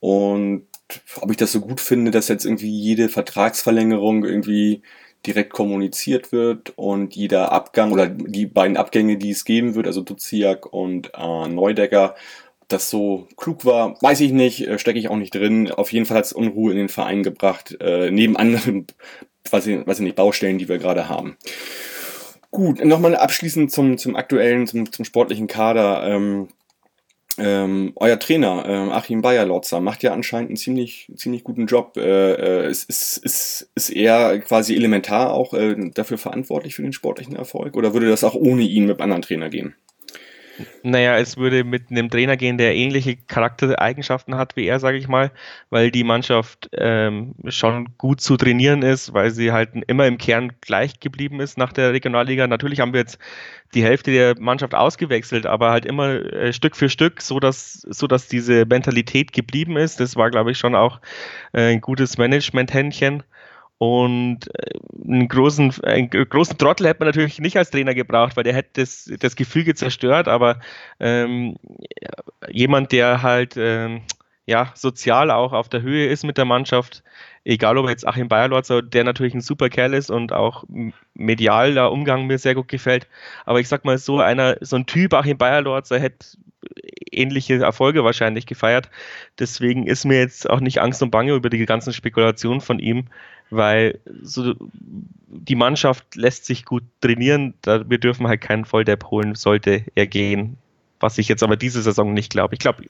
Und 0.00 0.66
ob 1.20 1.30
ich 1.30 1.36
das 1.36 1.52
so 1.52 1.60
gut 1.60 1.80
finde, 1.80 2.10
dass 2.10 2.28
jetzt 2.28 2.44
irgendwie 2.44 2.70
jede 2.70 3.08
Vertragsverlängerung 3.08 4.24
irgendwie 4.24 4.82
direkt 5.26 5.52
kommuniziert 5.52 6.32
wird 6.32 6.74
und 6.76 7.16
jeder 7.16 7.52
Abgang 7.52 7.92
oder 7.92 8.06
die 8.06 8.46
beiden 8.46 8.76
Abgänge, 8.76 9.16
die 9.16 9.30
es 9.30 9.44
geben 9.44 9.74
wird, 9.74 9.86
also 9.86 10.02
Duziak 10.02 10.70
und 10.72 11.12
äh, 11.14 11.48
Neudecker, 11.48 12.14
das 12.68 12.90
so 12.90 13.28
klug 13.36 13.64
war, 13.64 13.96
weiß 14.02 14.20
ich 14.20 14.32
nicht, 14.32 14.66
äh, 14.66 14.78
stecke 14.78 14.98
ich 14.98 15.08
auch 15.08 15.16
nicht 15.16 15.34
drin. 15.34 15.70
Auf 15.70 15.92
jeden 15.92 16.06
Fall 16.06 16.18
hat 16.18 16.26
es 16.26 16.32
Unruhe 16.32 16.72
in 16.72 16.78
den 16.78 16.88
Verein 16.88 17.22
gebracht, 17.22 17.76
äh, 17.80 18.10
neben 18.10 18.36
anderen, 18.36 18.86
weiß 19.50 19.66
ich, 19.66 19.86
weiß 19.86 19.98
ich 19.98 20.04
nicht, 20.04 20.16
Baustellen, 20.16 20.58
die 20.58 20.68
wir 20.68 20.78
gerade 20.78 21.08
haben. 21.08 21.36
Gut, 22.50 22.84
nochmal 22.84 23.16
abschließend 23.16 23.72
zum, 23.72 23.98
zum 23.98 24.16
aktuellen, 24.16 24.66
zum, 24.66 24.92
zum 24.92 25.04
sportlichen 25.04 25.46
Kader. 25.46 26.06
Ähm, 26.06 26.48
ähm, 27.38 27.92
euer 27.96 28.18
Trainer, 28.18 28.64
ähm, 28.66 28.90
Achim 28.90 29.22
Bayerlotzer, 29.22 29.80
macht 29.80 30.02
ja 30.02 30.12
anscheinend 30.12 30.50
einen 30.50 30.56
ziemlich, 30.56 31.10
ziemlich 31.16 31.44
guten 31.44 31.66
Job. 31.66 31.96
Äh, 31.96 32.32
äh, 32.32 32.70
ist, 32.70 32.88
ist, 32.88 33.18
ist, 33.18 33.70
ist 33.74 33.90
er 33.90 34.38
quasi 34.40 34.74
elementar 34.74 35.32
auch 35.32 35.54
äh, 35.54 35.74
dafür 35.92 36.18
verantwortlich 36.18 36.74
für 36.74 36.82
den 36.82 36.92
sportlichen 36.92 37.36
Erfolg? 37.36 37.76
Oder 37.76 37.92
würde 37.92 38.08
das 38.08 38.24
auch 38.24 38.34
ohne 38.34 38.62
ihn 38.62 38.86
mit 38.86 39.00
anderen 39.00 39.22
Trainer 39.22 39.48
gehen? 39.48 39.74
Naja, 40.82 41.18
es 41.18 41.36
würde 41.36 41.64
mit 41.64 41.90
einem 41.90 42.10
Trainer 42.10 42.36
gehen, 42.36 42.58
der 42.58 42.74
ähnliche 42.74 43.16
Charaktereigenschaften 43.16 44.36
hat 44.36 44.56
wie 44.56 44.66
er, 44.66 44.78
sage 44.78 44.98
ich 44.98 45.08
mal, 45.08 45.32
weil 45.70 45.90
die 45.90 46.04
Mannschaft 46.04 46.68
ähm, 46.72 47.34
schon 47.48 47.96
gut 47.98 48.20
zu 48.20 48.36
trainieren 48.36 48.82
ist, 48.82 49.12
weil 49.12 49.30
sie 49.30 49.52
halt 49.52 49.70
immer 49.88 50.06
im 50.06 50.18
Kern 50.18 50.52
gleich 50.60 51.00
geblieben 51.00 51.40
ist 51.40 51.58
nach 51.58 51.72
der 51.72 51.92
Regionalliga. 51.92 52.46
Natürlich 52.46 52.80
haben 52.80 52.92
wir 52.92 53.00
jetzt 53.00 53.18
die 53.74 53.82
Hälfte 53.82 54.12
der 54.12 54.38
Mannschaft 54.38 54.74
ausgewechselt, 54.74 55.46
aber 55.46 55.70
halt 55.70 55.84
immer 55.84 56.10
äh, 56.10 56.52
Stück 56.52 56.76
für 56.76 56.88
Stück, 56.88 57.20
so 57.20 57.40
dass, 57.40 57.86
diese 58.28 58.64
Mentalität 58.66 59.32
geblieben 59.32 59.76
ist. 59.76 59.98
Das 59.98 60.14
war, 60.16 60.30
glaube 60.30 60.52
ich, 60.52 60.58
schon 60.58 60.74
auch 60.74 61.00
äh, 61.52 61.72
ein 61.72 61.80
gutes 61.80 62.16
Management-Händchen. 62.18 63.24
Und 63.78 64.48
äh, 64.54 64.78
einen 65.04 65.28
großen, 65.28 65.72
einen 65.84 66.08
großen 66.10 66.56
Trottel 66.58 66.86
hätte 66.86 67.00
man 67.00 67.08
natürlich 67.08 67.40
nicht 67.40 67.56
als 67.56 67.70
Trainer 67.70 67.94
gebraucht, 67.94 68.36
weil 68.36 68.44
der 68.44 68.54
hätte 68.54 68.80
das, 68.80 69.10
das 69.18 69.36
Gefüge 69.36 69.74
zerstört, 69.74 70.28
aber 70.28 70.60
ähm, 71.00 71.56
jemand, 72.48 72.92
der 72.92 73.22
halt 73.22 73.56
ähm, 73.56 74.02
ja, 74.46 74.72
sozial 74.74 75.30
auch 75.30 75.52
auf 75.52 75.68
der 75.68 75.82
Höhe 75.82 76.06
ist 76.06 76.24
mit 76.24 76.36
der 76.36 76.44
Mannschaft, 76.44 77.02
egal 77.44 77.78
ob 77.78 77.88
jetzt 77.88 78.06
Achim 78.06 78.28
Bayerlotz, 78.28 78.70
der 78.84 79.04
natürlich 79.04 79.34
ein 79.34 79.40
super 79.40 79.70
Kerl 79.70 79.94
ist 79.94 80.10
und 80.10 80.32
auch 80.32 80.64
medial 81.14 81.74
der 81.74 81.90
Umgang 81.90 82.26
mir 82.26 82.38
sehr 82.38 82.54
gut 82.54 82.68
gefällt. 82.68 83.08
Aber 83.46 83.60
ich 83.60 83.68
sag 83.68 83.84
mal, 83.84 83.96
so 83.98 84.20
einer, 84.20 84.56
so 84.60 84.76
ein 84.76 84.86
Typ 84.86 85.14
Achim 85.14 85.38
Bayerlotz, 85.38 85.88
der 85.88 86.00
hätte 86.00 86.26
ähnliche 87.16 87.54
Erfolge 87.54 88.04
wahrscheinlich 88.04 88.46
gefeiert. 88.46 88.90
Deswegen 89.38 89.86
ist 89.86 90.04
mir 90.04 90.18
jetzt 90.18 90.48
auch 90.48 90.60
nicht 90.60 90.80
Angst 90.80 91.02
und 91.02 91.10
Bange 91.10 91.34
über 91.34 91.50
die 91.50 91.64
ganzen 91.66 91.92
Spekulationen 91.92 92.60
von 92.60 92.78
ihm, 92.78 93.06
weil 93.50 94.00
so 94.22 94.54
die 95.28 95.54
Mannschaft 95.56 96.16
lässt 96.16 96.46
sich 96.46 96.64
gut 96.64 96.84
trainieren. 97.00 97.54
wir 97.64 97.98
dürfen 97.98 98.26
halt 98.28 98.40
keinen 98.40 98.64
Volldepp 98.64 99.04
holen, 99.10 99.34
sollte 99.34 99.84
er 99.94 100.06
gehen. 100.06 100.58
Was 101.00 101.18
ich 101.18 101.28
jetzt 101.28 101.42
aber 101.42 101.56
diese 101.56 101.82
Saison 101.82 102.14
nicht 102.14 102.30
glaube. 102.30 102.54
Ich 102.54 102.60
glaube, 102.60 102.84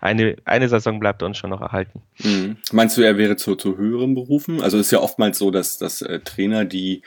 eine, 0.00 0.36
eine 0.44 0.68
Saison 0.68 0.98
bleibt 0.98 1.22
uns 1.22 1.38
schon 1.38 1.50
noch 1.50 1.60
erhalten. 1.60 2.02
Mhm. 2.18 2.56
Meinst 2.72 2.96
du, 2.96 3.02
er 3.02 3.16
wäre 3.16 3.36
zu, 3.36 3.54
zu 3.54 3.76
höheren 3.76 4.14
Berufen? 4.14 4.60
Also 4.60 4.78
es 4.78 4.86
ist 4.86 4.92
ja 4.92 4.98
oftmals 4.98 5.38
so, 5.38 5.50
dass, 5.50 5.78
dass 5.78 6.02
äh, 6.02 6.20
Trainer, 6.20 6.64
die 6.64 7.02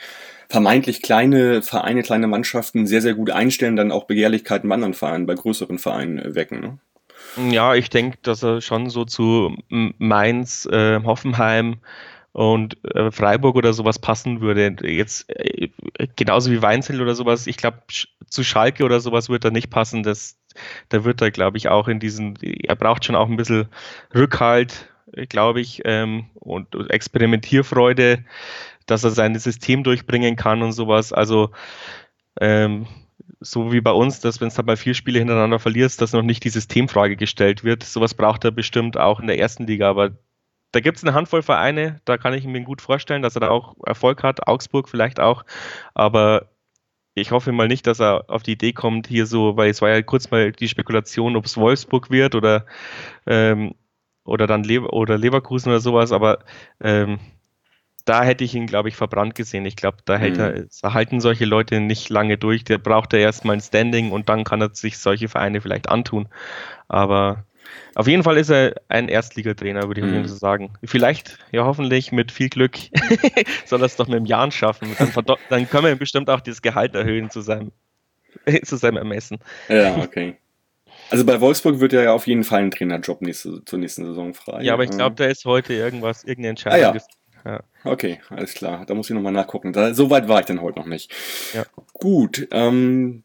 vermeintlich 0.50 1.02
kleine 1.02 1.62
Vereine, 1.62 2.04
kleine 2.04 2.28
Mannschaften 2.28 2.88
sehr, 2.88 3.02
sehr 3.02 3.14
gut 3.14 3.32
einstellen, 3.32 3.76
dann 3.76 3.92
auch 3.92 4.06
Begehrlichkeiten 4.06 4.70
bei 4.70 4.76
anderen 4.76 4.94
Vereinen, 4.94 5.26
bei 5.26 5.36
größeren 5.36 5.80
Vereinen 5.80 6.20
äh, 6.20 6.36
wecken. 6.36 6.60
Ne? 6.60 7.52
Ja, 7.52 7.74
ich 7.74 7.90
denke, 7.90 8.18
dass 8.22 8.44
er 8.44 8.62
schon 8.62 8.90
so 8.90 9.06
zu 9.06 9.56
Mainz, 9.70 10.68
äh, 10.68 11.02
Hoffenheim, 11.04 11.78
und 12.34 12.84
äh, 12.96 13.12
Freiburg 13.12 13.56
oder 13.56 13.74
sowas 13.74 14.00
passen 14.00 14.42
würde. 14.42 14.76
Jetzt 14.82 15.30
äh, 15.30 15.70
genauso 16.16 16.52
wie 16.52 16.62
Weinzel 16.62 17.00
oder 17.02 17.16
sowas, 17.16 17.48
ich 17.48 17.58
glaube, 17.58 17.84
zu 18.28 18.44
Schalke 18.44 18.84
oder 18.84 19.00
sowas 19.00 19.30
wird 19.30 19.46
er 19.46 19.52
nicht 19.52 19.70
passen. 19.70 20.04
Das, 20.04 20.38
da 20.90 21.06
wird 21.06 21.22
er, 21.22 21.32
glaube 21.32 21.58
ich, 21.58 21.70
auch 21.70 21.88
in 21.88 22.00
diesen, 22.00 22.36
er 22.42 22.76
braucht 22.76 23.06
schon 23.06 23.16
auch 23.16 23.30
ein 23.30 23.38
bisschen 23.38 23.68
Rückhalt, 24.14 24.90
glaube 25.30 25.62
ich, 25.62 25.84
ähm, 25.86 26.26
und 26.34 26.74
Experimentierfreude, 26.90 28.26
dass 28.86 29.04
er 29.04 29.12
sein 29.12 29.38
System 29.38 29.84
durchbringen 29.84 30.36
kann 30.36 30.62
und 30.62 30.72
sowas. 30.74 31.14
Also 31.14 31.52
ähm, 32.40 32.88
so 33.40 33.72
wie 33.72 33.82
bei 33.82 33.92
uns, 33.92 34.20
dass 34.20 34.42
wenn 34.42 34.48
es 34.48 34.56
dann 34.56 34.66
mal 34.66 34.78
vier 34.78 34.94
Spiele 34.94 35.20
hintereinander 35.20 35.60
verlierst, 35.60 36.02
dass 36.02 36.14
noch 36.14 36.22
nicht 36.22 36.44
die 36.44 36.50
Systemfrage 36.50 37.16
gestellt 37.16 37.64
wird. 37.64 37.84
Sowas 37.84 38.14
braucht 38.14 38.44
er 38.46 38.52
bestimmt 38.52 38.98
auch 38.98 39.20
in 39.20 39.28
der 39.28 39.40
ersten 39.40 39.68
Liga, 39.68 39.90
aber 39.90 40.12
da 40.72 40.80
gibt 40.80 40.98
es 40.98 41.04
eine 41.04 41.14
Handvoll 41.14 41.44
Vereine, 41.44 42.02
da 42.06 42.18
kann 42.18 42.34
ich 42.34 42.46
mir 42.46 42.62
gut 42.62 42.82
vorstellen, 42.82 43.22
dass 43.22 43.36
er 43.36 43.42
da 43.42 43.50
auch 43.50 43.76
Erfolg 43.86 44.24
hat, 44.24 44.48
Augsburg 44.48 44.90
vielleicht 44.90 45.20
auch, 45.20 45.46
aber 45.94 46.50
ich 47.16 47.32
hoffe 47.32 47.52
mal 47.52 47.68
nicht, 47.68 47.86
dass 47.86 48.02
er 48.02 48.26
auf 48.28 48.42
die 48.42 48.54
Idee 48.54 48.74
kommt, 48.74 49.08
hier 49.08 49.28
so, 49.28 49.56
weil 49.56 49.70
es 49.70 49.82
war 49.84 49.90
ja 49.90 50.02
kurz 50.02 50.32
mal 50.32 50.52
die 50.52 50.68
Spekulation, 50.68 51.36
ob 51.36 51.46
es 51.46 51.58
Wolfsburg 51.58 52.10
wird 52.10 52.34
oder, 52.34 52.66
ähm, 53.28 53.76
oder 54.26 54.48
dann 54.48 54.64
Le 54.64 54.82
oder 54.82 55.18
Leverkusen 55.18 55.70
oder 55.70 55.80
sowas, 55.80 56.12
aber 56.12 56.40
ähm, 56.82 57.20
da 58.06 58.24
hätte 58.24 58.44
ich 58.44 58.54
ihn, 58.54 58.68
glaube 58.68 58.90
ich, 58.90 58.96
verbrannt 58.96 59.36
gesehen. 59.36 59.66
Ich 59.66 59.76
glaube, 59.76 59.98
da 60.06 60.18
hält 60.18 60.38
mhm. 60.38 60.68
er, 60.82 60.94
halten 60.94 61.22
solche 61.22 61.46
Leute 61.46 61.80
nicht 61.80 62.10
lange 62.10 62.38
durch. 62.38 62.64
Der 62.64 62.78
braucht 62.78 63.14
er 63.14 63.20
erstmal 63.20 63.56
ein 63.56 63.62
Standing 63.62 64.12
und 64.12 64.30
dann 64.30 64.44
kann 64.44 64.62
er 64.62 64.74
sich 64.74 64.98
solche 64.98 65.30
Vereine 65.30 65.62
vielleicht 65.62 65.90
antun. 65.90 66.28
Aber 66.88 67.46
auf 67.96 68.08
jeden 68.08 68.24
Fall 68.24 68.38
ist 68.38 68.50
er 68.50 68.76
ein 68.90 69.08
Erstligatrainer, 69.08 69.88
würde 69.88 70.02
ich 70.02 70.08
mhm. 70.08 70.28
so 70.28 70.36
sagen. 70.36 70.74
Vielleicht, 70.84 71.38
ja 71.52 71.64
hoffentlich 71.66 72.12
mit 72.12 72.32
viel 72.32 72.50
Glück, 72.50 72.78
soll 73.66 73.82
er 73.82 73.86
es 73.86 73.96
doch 73.96 74.08
mit 74.08 74.18
einem 74.18 74.26
Jahr 74.26 74.52
schaffen. 74.52 74.96
Dann, 74.98 75.12
dann 75.50 75.70
können 75.70 75.86
wir 75.86 75.92
ihm 75.92 76.00
bestimmt 76.00 76.30
auch 76.30 76.42
das 76.42 76.62
Gehalt 76.62 76.96
erhöhen 76.96 77.30
zu 77.30 77.42
seinem, 77.42 77.72
zu 78.64 78.76
seinem 78.76 78.98
Ermessen. 78.98 79.40
Ja, 79.70 79.98
okay. 79.98 80.36
Also 81.10 81.26
bei 81.26 81.40
Wolfsburg 81.40 81.80
wird 81.80 81.94
ja 81.94 82.12
auf 82.14 82.28
jeden 82.28 82.44
Fall 82.44 82.62
ein 82.62 82.72
Trainerjob 82.72 83.22
nächste, 83.22 83.64
zur 83.66 83.80
nächsten 83.80 84.06
Saison 84.06 84.34
frei. 84.34 84.64
Ja, 84.64 84.74
aber 84.74 84.84
ich 84.84 84.90
glaube, 84.90 85.16
da 85.16 85.26
ist 85.26 85.46
heute 85.46 85.74
irgendwas, 85.74 86.24
irgendeine 86.24 86.50
Entscheidung. 86.50 86.92
Ah, 86.92 86.96
ja. 86.96 87.02
Ja. 87.46 87.64
Okay, 87.84 88.20
alles 88.30 88.54
klar. 88.54 88.86
Da 88.86 88.94
muss 88.94 89.10
ich 89.10 89.16
nochmal 89.16 89.34
nachgucken. 89.34 89.74
Da, 89.74 89.94
so 89.94 90.10
weit 90.10 90.28
war 90.28 90.40
ich 90.40 90.46
dann 90.46 90.62
heute 90.62 90.80
noch 90.80 90.86
nicht. 90.86 91.12
Ja. 91.54 91.66
Gut, 91.94 92.48
ähm, 92.52 93.24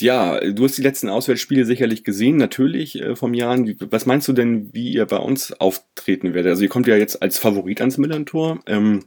ja, 0.00 0.40
du 0.40 0.64
hast 0.64 0.78
die 0.78 0.82
letzten 0.82 1.08
Auswärtsspiele 1.08 1.64
sicherlich 1.64 2.02
gesehen, 2.02 2.36
natürlich 2.36 3.00
äh, 3.00 3.14
vom 3.14 3.34
Jahren. 3.34 3.76
Was 3.90 4.06
meinst 4.06 4.26
du 4.26 4.32
denn, 4.32 4.72
wie 4.72 4.92
ihr 4.92 5.06
bei 5.06 5.18
uns 5.18 5.52
auftreten 5.52 6.34
werdet? 6.34 6.50
Also 6.50 6.62
ihr 6.62 6.68
kommt 6.68 6.86
ja 6.86 6.96
jetzt 6.96 7.22
als 7.22 7.38
Favorit 7.38 7.80
ans 7.80 7.98
Millantor. 7.98 8.60
Ähm, 8.66 9.04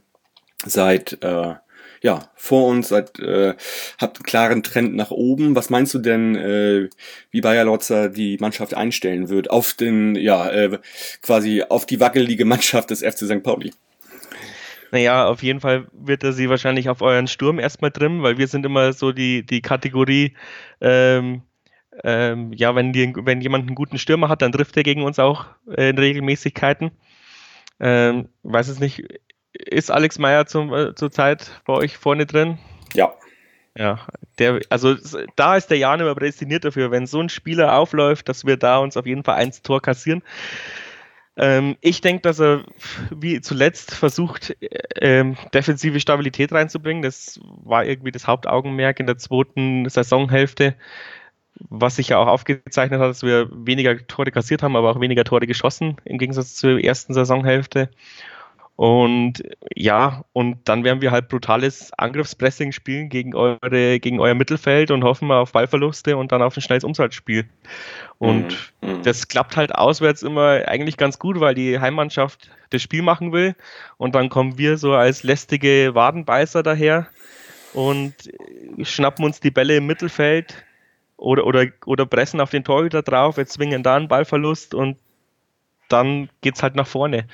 seid 0.64 1.18
äh, 1.22 1.54
ja 2.02 2.30
vor 2.34 2.68
uns, 2.68 2.88
seid, 2.88 3.18
äh, 3.18 3.54
habt 3.98 4.18
einen 4.18 4.24
klaren 4.24 4.62
Trend 4.62 4.94
nach 4.94 5.10
oben. 5.10 5.56
Was 5.56 5.70
meinst 5.70 5.92
du 5.94 5.98
denn, 5.98 6.36
äh, 6.36 6.88
wie 7.30 7.40
Bayer 7.40 7.64
Lotzer 7.64 8.08
die 8.08 8.38
Mannschaft 8.40 8.74
einstellen 8.74 9.28
wird 9.28 9.50
auf 9.50 9.74
den, 9.74 10.14
ja, 10.14 10.48
äh, 10.50 10.78
quasi 11.20 11.62
auf 11.68 11.86
die 11.86 12.00
wackelige 12.00 12.44
Mannschaft 12.44 12.90
des 12.90 13.02
FC 13.02 13.26
St. 13.26 13.42
Pauli? 13.42 13.72
Naja, 14.92 15.26
auf 15.26 15.42
jeden 15.42 15.60
Fall 15.60 15.86
wird 15.92 16.22
er 16.22 16.32
sie 16.32 16.48
wahrscheinlich 16.48 16.88
auf 16.88 17.02
euren 17.02 17.28
Sturm 17.28 17.58
erstmal 17.58 17.90
trimmen, 17.90 18.22
weil 18.22 18.38
wir 18.38 18.48
sind 18.48 18.64
immer 18.64 18.92
so 18.92 19.12
die, 19.12 19.44
die 19.44 19.62
Kategorie, 19.62 20.34
ähm, 20.80 21.42
ähm, 22.04 22.52
ja, 22.52 22.74
wenn, 22.74 22.92
die, 22.92 23.12
wenn 23.16 23.40
jemand 23.40 23.66
einen 23.66 23.74
guten 23.74 23.98
Stürmer 23.98 24.28
hat, 24.28 24.42
dann 24.42 24.52
trifft 24.52 24.76
er 24.76 24.82
gegen 24.82 25.02
uns 25.02 25.18
auch 25.18 25.46
äh, 25.76 25.90
in 25.90 25.98
Regelmäßigkeiten. 25.98 26.90
Ähm, 27.80 28.28
weiß 28.42 28.68
es 28.68 28.80
nicht, 28.80 29.04
ist 29.52 29.90
Alex 29.90 30.18
Meyer 30.18 30.46
zum, 30.46 30.72
äh, 30.72 30.94
zurzeit 30.94 31.60
bei 31.64 31.72
euch 31.72 31.96
vorne 31.96 32.26
drin? 32.26 32.58
Ja. 32.94 33.14
Ja, 33.78 34.06
der, 34.38 34.60
also 34.70 34.96
da 35.36 35.56
ist 35.56 35.70
der 35.70 35.76
Jan 35.76 36.00
immer 36.00 36.14
prädestiniert 36.14 36.64
dafür, 36.64 36.90
wenn 36.90 37.06
so 37.06 37.20
ein 37.20 37.28
Spieler 37.28 37.76
aufläuft, 37.76 38.26
dass 38.26 38.46
wir 38.46 38.56
da 38.56 38.78
uns 38.78 38.96
auf 38.96 39.04
jeden 39.04 39.22
Fall 39.22 39.34
eins 39.34 39.60
Tor 39.60 39.82
kassieren. 39.82 40.22
Ähm, 41.36 41.76
ich 41.80 42.00
denke, 42.00 42.22
dass 42.22 42.40
er 42.40 42.64
wie 43.10 43.40
zuletzt 43.40 43.94
versucht, 43.94 44.56
ähm, 45.00 45.36
defensive 45.52 46.00
Stabilität 46.00 46.52
reinzubringen. 46.52 47.02
Das 47.02 47.40
war 47.42 47.84
irgendwie 47.84 48.12
das 48.12 48.26
Hauptaugenmerk 48.26 49.00
in 49.00 49.06
der 49.06 49.18
zweiten 49.18 49.88
Saisonhälfte, 49.88 50.74
was 51.68 51.96
sich 51.96 52.08
ja 52.08 52.18
auch 52.18 52.26
aufgezeichnet 52.26 53.00
hat, 53.00 53.10
dass 53.10 53.22
wir 53.22 53.48
weniger 53.52 53.96
Tore 54.06 54.30
kassiert 54.30 54.62
haben, 54.62 54.76
aber 54.76 54.90
auch 54.90 55.00
weniger 55.00 55.24
Tore 55.24 55.46
geschossen 55.46 55.96
im 56.04 56.18
Gegensatz 56.18 56.54
zur 56.54 56.82
ersten 56.82 57.14
Saisonhälfte. 57.14 57.90
Und 58.76 59.42
ja, 59.74 60.24
und 60.34 60.68
dann 60.68 60.84
werden 60.84 61.00
wir 61.00 61.10
halt 61.10 61.28
brutales 61.28 61.92
Angriffspressing 61.96 62.72
spielen 62.72 63.08
gegen, 63.08 63.34
eure, 63.34 63.98
gegen 64.00 64.20
euer 64.20 64.34
Mittelfeld 64.34 64.90
und 64.90 65.02
hoffen 65.02 65.30
auf 65.30 65.52
Ballverluste 65.52 66.16
und 66.18 66.30
dann 66.30 66.42
auf 66.42 66.56
ein 66.56 66.60
schnelles 66.60 66.84
Umschaltspiel. 66.84 67.48
Und 68.18 68.74
mhm, 68.82 68.96
mhm. 68.96 69.02
das 69.02 69.28
klappt 69.28 69.56
halt 69.56 69.74
auswärts 69.74 70.22
immer 70.22 70.68
eigentlich 70.68 70.98
ganz 70.98 71.18
gut, 71.18 71.40
weil 71.40 71.54
die 71.54 71.80
Heimmannschaft 71.80 72.50
das 72.68 72.82
Spiel 72.82 73.00
machen 73.00 73.32
will. 73.32 73.56
Und 73.96 74.14
dann 74.14 74.28
kommen 74.28 74.58
wir 74.58 74.76
so 74.76 74.92
als 74.92 75.22
lästige 75.22 75.94
Wadenbeißer 75.94 76.62
daher 76.62 77.06
und 77.72 78.14
schnappen 78.82 79.24
uns 79.24 79.40
die 79.40 79.50
Bälle 79.50 79.76
im 79.76 79.86
Mittelfeld 79.86 80.54
oder, 81.16 81.46
oder, 81.46 81.64
oder 81.86 82.04
pressen 82.04 82.42
auf 82.42 82.50
den 82.50 82.64
Torhüter 82.64 83.02
drauf, 83.02 83.38
wir 83.38 83.46
zwingen 83.46 83.82
da 83.82 83.96
einen 83.96 84.08
Ballverlust 84.08 84.74
und 84.74 84.98
dann 85.88 86.28
geht 86.42 86.56
es 86.56 86.62
halt 86.62 86.74
nach 86.74 86.86
vorne. 86.86 87.26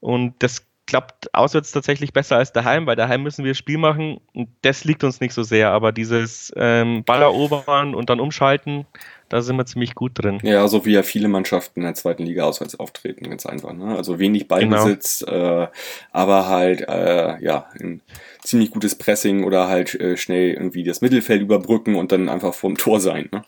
Und 0.00 0.34
das 0.40 0.66
klappt 0.86 1.34
auswärts 1.34 1.72
tatsächlich 1.72 2.12
besser 2.12 2.36
als 2.36 2.52
daheim, 2.52 2.86
weil 2.86 2.96
daheim 2.96 3.22
müssen 3.22 3.44
wir 3.44 3.54
Spiel 3.54 3.78
machen 3.78 4.20
und 4.34 4.48
das 4.62 4.84
liegt 4.84 5.04
uns 5.04 5.20
nicht 5.20 5.32
so 5.32 5.42
sehr, 5.42 5.70
aber 5.70 5.92
dieses 5.92 6.52
ähm, 6.56 7.04
Ball 7.04 7.22
erobern 7.22 7.94
und 7.94 8.10
dann 8.10 8.20
umschalten, 8.20 8.86
da 9.34 9.42
sind 9.42 9.56
wir 9.56 9.66
ziemlich 9.66 9.96
gut 9.96 10.12
drin. 10.14 10.38
Ja, 10.44 10.68
so 10.68 10.86
wie 10.86 10.92
ja 10.92 11.02
viele 11.02 11.26
Mannschaften 11.26 11.80
in 11.80 11.86
der 11.86 11.94
zweiten 11.94 12.22
Liga 12.22 12.44
auswärts 12.44 12.78
auftreten, 12.78 13.28
ganz 13.28 13.46
einfach. 13.46 13.72
Ne? 13.72 13.96
Also 13.96 14.20
wenig 14.20 14.46
Ballbesitz, 14.46 15.24
genau. 15.26 15.64
äh, 15.64 15.68
aber 16.12 16.46
halt 16.46 16.82
äh, 16.88 17.42
ja 17.42 17.66
ein 17.80 18.00
ziemlich 18.44 18.70
gutes 18.70 18.94
Pressing 18.94 19.42
oder 19.42 19.66
halt 19.66 19.92
äh, 19.96 20.16
schnell 20.16 20.50
irgendwie 20.50 20.84
das 20.84 21.00
Mittelfeld 21.00 21.42
überbrücken 21.42 21.96
und 21.96 22.12
dann 22.12 22.28
einfach 22.28 22.54
vorm 22.54 22.76
Tor 22.76 23.00
sein. 23.00 23.28
Ne? 23.32 23.42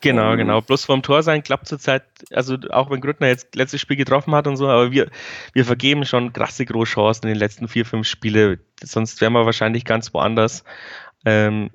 Genau, 0.00 0.32
ähm, 0.32 0.38
genau. 0.38 0.62
Bloß 0.62 0.86
vorm 0.86 1.02
Tor 1.02 1.22
sein 1.22 1.42
klappt 1.42 1.68
zurzeit, 1.68 2.04
also 2.30 2.56
auch 2.70 2.90
wenn 2.90 3.02
Grüttner 3.02 3.26
jetzt 3.26 3.54
letztes 3.54 3.82
Spiel 3.82 3.98
getroffen 3.98 4.34
hat 4.34 4.46
und 4.46 4.56
so, 4.56 4.66
aber 4.66 4.92
wir, 4.92 5.10
wir 5.52 5.66
vergeben 5.66 6.06
schon 6.06 6.32
krasse 6.32 6.64
Großchancen 6.64 7.28
in 7.28 7.34
den 7.34 7.38
letzten 7.38 7.68
vier, 7.68 7.84
fünf 7.84 8.06
Spiele. 8.06 8.60
Sonst 8.82 9.20
wären 9.20 9.34
wir 9.34 9.44
wahrscheinlich 9.44 9.84
ganz 9.84 10.14
woanders. 10.14 10.64
Ähm, 11.26 11.68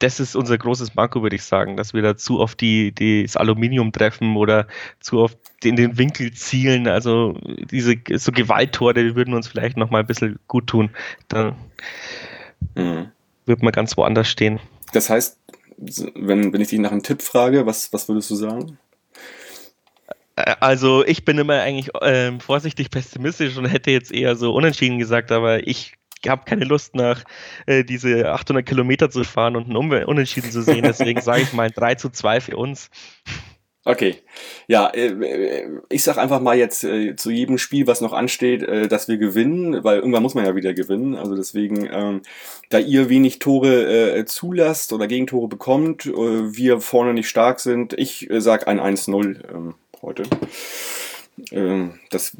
das 0.00 0.18
ist 0.18 0.34
unser 0.34 0.58
großes 0.58 0.94
Manko, 0.94 1.22
würde 1.22 1.36
ich 1.36 1.44
sagen, 1.44 1.76
dass 1.76 1.94
wir 1.94 2.02
da 2.02 2.16
zu 2.16 2.40
oft 2.40 2.60
die, 2.60 2.92
die, 2.92 3.22
das 3.22 3.36
Aluminium 3.36 3.92
treffen 3.92 4.36
oder 4.36 4.66
zu 4.98 5.18
oft 5.18 5.38
in 5.62 5.76
den 5.76 5.98
Winkel 5.98 6.32
zielen. 6.32 6.88
Also 6.88 7.38
diese 7.70 7.94
so 8.14 8.32
Gewalttore, 8.32 8.94
die 8.94 9.14
würden 9.14 9.34
uns 9.34 9.46
vielleicht 9.46 9.76
noch 9.76 9.90
mal 9.90 10.00
ein 10.00 10.06
bisschen 10.06 10.38
gut 10.48 10.66
tun. 10.66 10.90
Dann 11.28 11.54
mhm. 12.74 13.12
wird 13.44 13.62
man 13.62 13.72
ganz 13.72 13.96
woanders 13.96 14.28
stehen. 14.28 14.58
Das 14.92 15.10
heißt, 15.10 15.38
wenn, 15.76 16.52
wenn 16.52 16.60
ich 16.60 16.68
dich 16.68 16.78
nach 16.78 16.92
einem 16.92 17.02
Tipp 17.02 17.22
frage, 17.22 17.66
was, 17.66 17.92
was 17.92 18.08
würdest 18.08 18.30
du 18.30 18.36
sagen? 18.36 18.78
Also 20.34 21.04
ich 21.04 21.26
bin 21.26 21.36
immer 21.36 21.60
eigentlich 21.60 21.90
ähm, 22.00 22.40
vorsichtig 22.40 22.90
pessimistisch 22.90 23.58
und 23.58 23.66
hätte 23.66 23.90
jetzt 23.90 24.12
eher 24.12 24.36
so 24.36 24.54
unentschieden 24.54 24.98
gesagt, 24.98 25.30
aber 25.30 25.66
ich 25.66 25.92
habe 26.28 26.44
keine 26.44 26.64
Lust 26.64 26.94
nach 26.94 27.24
äh, 27.66 27.84
diese 27.84 28.30
800 28.30 28.64
Kilometer 28.66 29.10
zu 29.10 29.24
fahren 29.24 29.56
und 29.56 29.66
einen 29.66 30.04
Unentschieden 30.04 30.50
zu 30.50 30.62
sehen. 30.62 30.82
Deswegen 30.82 31.20
sage 31.20 31.42
ich 31.42 31.52
mal 31.52 31.70
3 31.70 31.94
zu 31.96 32.10
2 32.10 32.40
für 32.40 32.56
uns. 32.56 32.90
Okay, 33.86 34.16
ja, 34.68 34.90
äh, 34.90 35.66
ich 35.88 36.02
sag 36.02 36.18
einfach 36.18 36.40
mal 36.40 36.56
jetzt 36.56 36.84
äh, 36.84 37.16
zu 37.16 37.30
jedem 37.30 37.56
Spiel, 37.56 37.86
was 37.86 38.02
noch 38.02 38.12
ansteht, 38.12 38.62
äh, 38.62 38.88
dass 38.88 39.08
wir 39.08 39.16
gewinnen, 39.16 39.82
weil 39.82 40.00
irgendwann 40.00 40.22
muss 40.22 40.34
man 40.34 40.44
ja 40.44 40.54
wieder 40.54 40.74
gewinnen. 40.74 41.14
Also 41.14 41.34
deswegen, 41.34 41.88
ähm, 41.90 42.20
da 42.68 42.78
ihr 42.78 43.08
wenig 43.08 43.38
Tore 43.38 44.18
äh, 44.18 44.26
zulasst 44.26 44.92
oder 44.92 45.06
Gegentore 45.06 45.48
bekommt, 45.48 46.04
äh, 46.04 46.12
wir 46.12 46.80
vorne 46.80 47.14
nicht 47.14 47.30
stark 47.30 47.58
sind, 47.58 47.94
ich 47.94 48.28
äh, 48.30 48.42
sag 48.42 48.68
ein 48.68 48.80
1-0 48.80 49.48
ähm, 49.50 49.74
heute. 50.02 50.24
Ähm, 51.50 51.94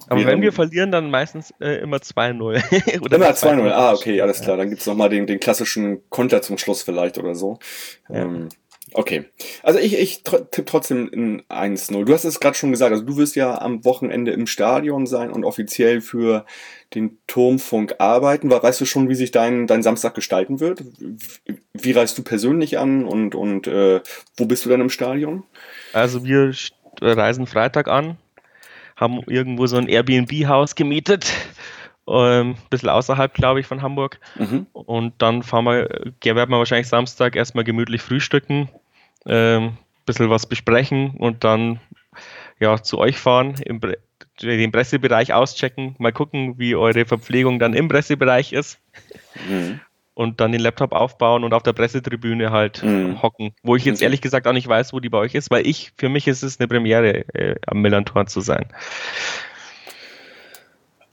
Aber 0.09 0.27
wenn 0.27 0.43
wir 0.43 0.53
verlieren, 0.53 0.91
dann 0.91 1.11
meistens 1.11 1.53
äh, 1.61 1.81
immer 1.81 1.99
2-0. 1.99 2.63
immer 3.15 3.31
2-0, 3.31 3.71
ah, 3.71 3.93
okay, 3.93 4.21
alles 4.21 4.41
klar. 4.41 4.57
Dann 4.57 4.69
gibt 4.69 4.81
es 4.81 4.87
nochmal 4.87 5.09
den, 5.09 5.27
den 5.27 5.41
klassischen 5.41 6.09
Konter 6.11 6.43
zum 6.43 6.59
Schluss 6.59 6.83
vielleicht 6.83 7.19
oder 7.19 7.35
so. 7.35 7.59
Ja. 8.09 8.23
Ähm, 8.23 8.49
okay. 8.93 9.25
Also 9.63 9.79
ich, 9.79 9.99
ich 9.99 10.23
tippe 10.23 10.65
trotzdem 10.65 11.09
in 11.09 11.43
1-0. 11.43 12.05
Du 12.05 12.13
hast 12.13 12.25
es 12.25 12.41
gerade 12.41 12.57
schon 12.57 12.71
gesagt, 12.71 12.93
also 12.93 13.05
du 13.05 13.17
wirst 13.17 13.37
ja 13.37 13.61
am 13.61 13.85
Wochenende 13.85 14.33
im 14.33 14.47
Stadion 14.47 15.07
sein 15.07 15.31
und 15.31 15.45
offiziell 15.45 16.01
für 16.01 16.45
den 16.95 17.19
Turmfunk 17.27 17.97
arbeiten. 17.99 18.51
Weißt 18.51 18.81
du 18.81 18.85
schon, 18.85 19.09
wie 19.09 19.15
sich 19.15 19.31
dein, 19.31 19.67
dein 19.67 19.83
Samstag 19.83 20.15
gestalten 20.15 20.61
wird? 20.61 20.83
Wie 21.73 21.93
reist 21.93 22.19
du 22.19 22.23
persönlich 22.23 22.79
an 22.79 23.05
und, 23.05 23.35
und 23.35 23.67
äh, 23.67 24.01
wo 24.37 24.47
bist 24.47 24.65
du 24.65 24.69
dann 24.69 24.81
im 24.81 24.91
Stadion? 24.91 25.45
Also 25.93 26.25
wir 26.25 26.53
reisen 27.01 27.47
Freitag 27.47 27.89
an, 27.89 28.19
haben 29.01 29.23
irgendwo 29.27 29.67
so 29.67 29.79
ein 29.79 29.89
Airbnb-Haus 29.89 30.75
gemietet. 30.75 31.33
Ein 32.07 32.41
ähm, 32.41 32.55
bisschen 32.71 32.89
außerhalb, 32.89 33.33
glaube 33.35 33.61
ich, 33.61 33.67
von 33.67 33.83
Hamburg. 33.83 34.21
Mhm. 34.37 34.67
Und 34.73 35.15
dann 35.19 35.43
fahren 35.43 35.65
wir, 35.65 35.89
werden 36.23 36.51
wir 36.51 36.59
wahrscheinlich 36.59 36.89
Samstag 36.89 37.37
erstmal 37.37 37.65
gemütlich 37.65 38.03
frühstücken, 38.03 38.69
ähm, 39.27 39.77
bisschen 40.07 40.31
was 40.31 40.47
besprechen 40.47 41.11
und 41.19 41.45
dann 41.45 41.81
ja, 42.59 42.83
zu 42.83 42.99
euch 42.99 43.19
fahren, 43.19 43.55
im, 43.65 43.81
den 44.43 44.73
Pressebereich 44.73 45.33
auschecken, 45.33 45.95
mal 45.99 46.13
gucken, 46.13 46.59
wie 46.59 46.75
eure 46.75 47.05
Verpflegung 47.05 47.59
dann 47.59 47.75
im 47.75 47.89
Pressebereich 47.89 48.53
ist. 48.53 48.81
Mhm 49.49 49.81
und 50.21 50.39
dann 50.39 50.53
den 50.53 50.61
Laptop 50.61 50.93
aufbauen 50.93 51.45
und 51.45 51.55
auf 51.55 51.63
der 51.63 51.73
Pressetribüne 51.73 52.51
halt 52.51 52.83
mhm. 52.83 53.23
hocken. 53.23 53.55
Wo 53.63 53.75
ich 53.75 53.87
jetzt 53.87 54.03
ehrlich 54.03 54.21
gesagt 54.21 54.47
auch 54.47 54.53
nicht 54.53 54.69
weiß, 54.69 54.93
wo 54.93 55.01
die 55.01 55.09
bei 55.09 55.17
euch 55.17 55.35
ist, 55.35 55.51
weil 55.51 55.67
ich, 55.67 55.93
für 55.97 56.11
mich 56.11 56.29
ist 56.29 56.43
es 56.43 56.61
eine 56.61 56.69
Premiere, 56.69 57.25
äh, 57.35 57.55
am 57.67 57.81
Millantor 57.81 58.27
zu 58.27 58.43
sein. 58.43 58.67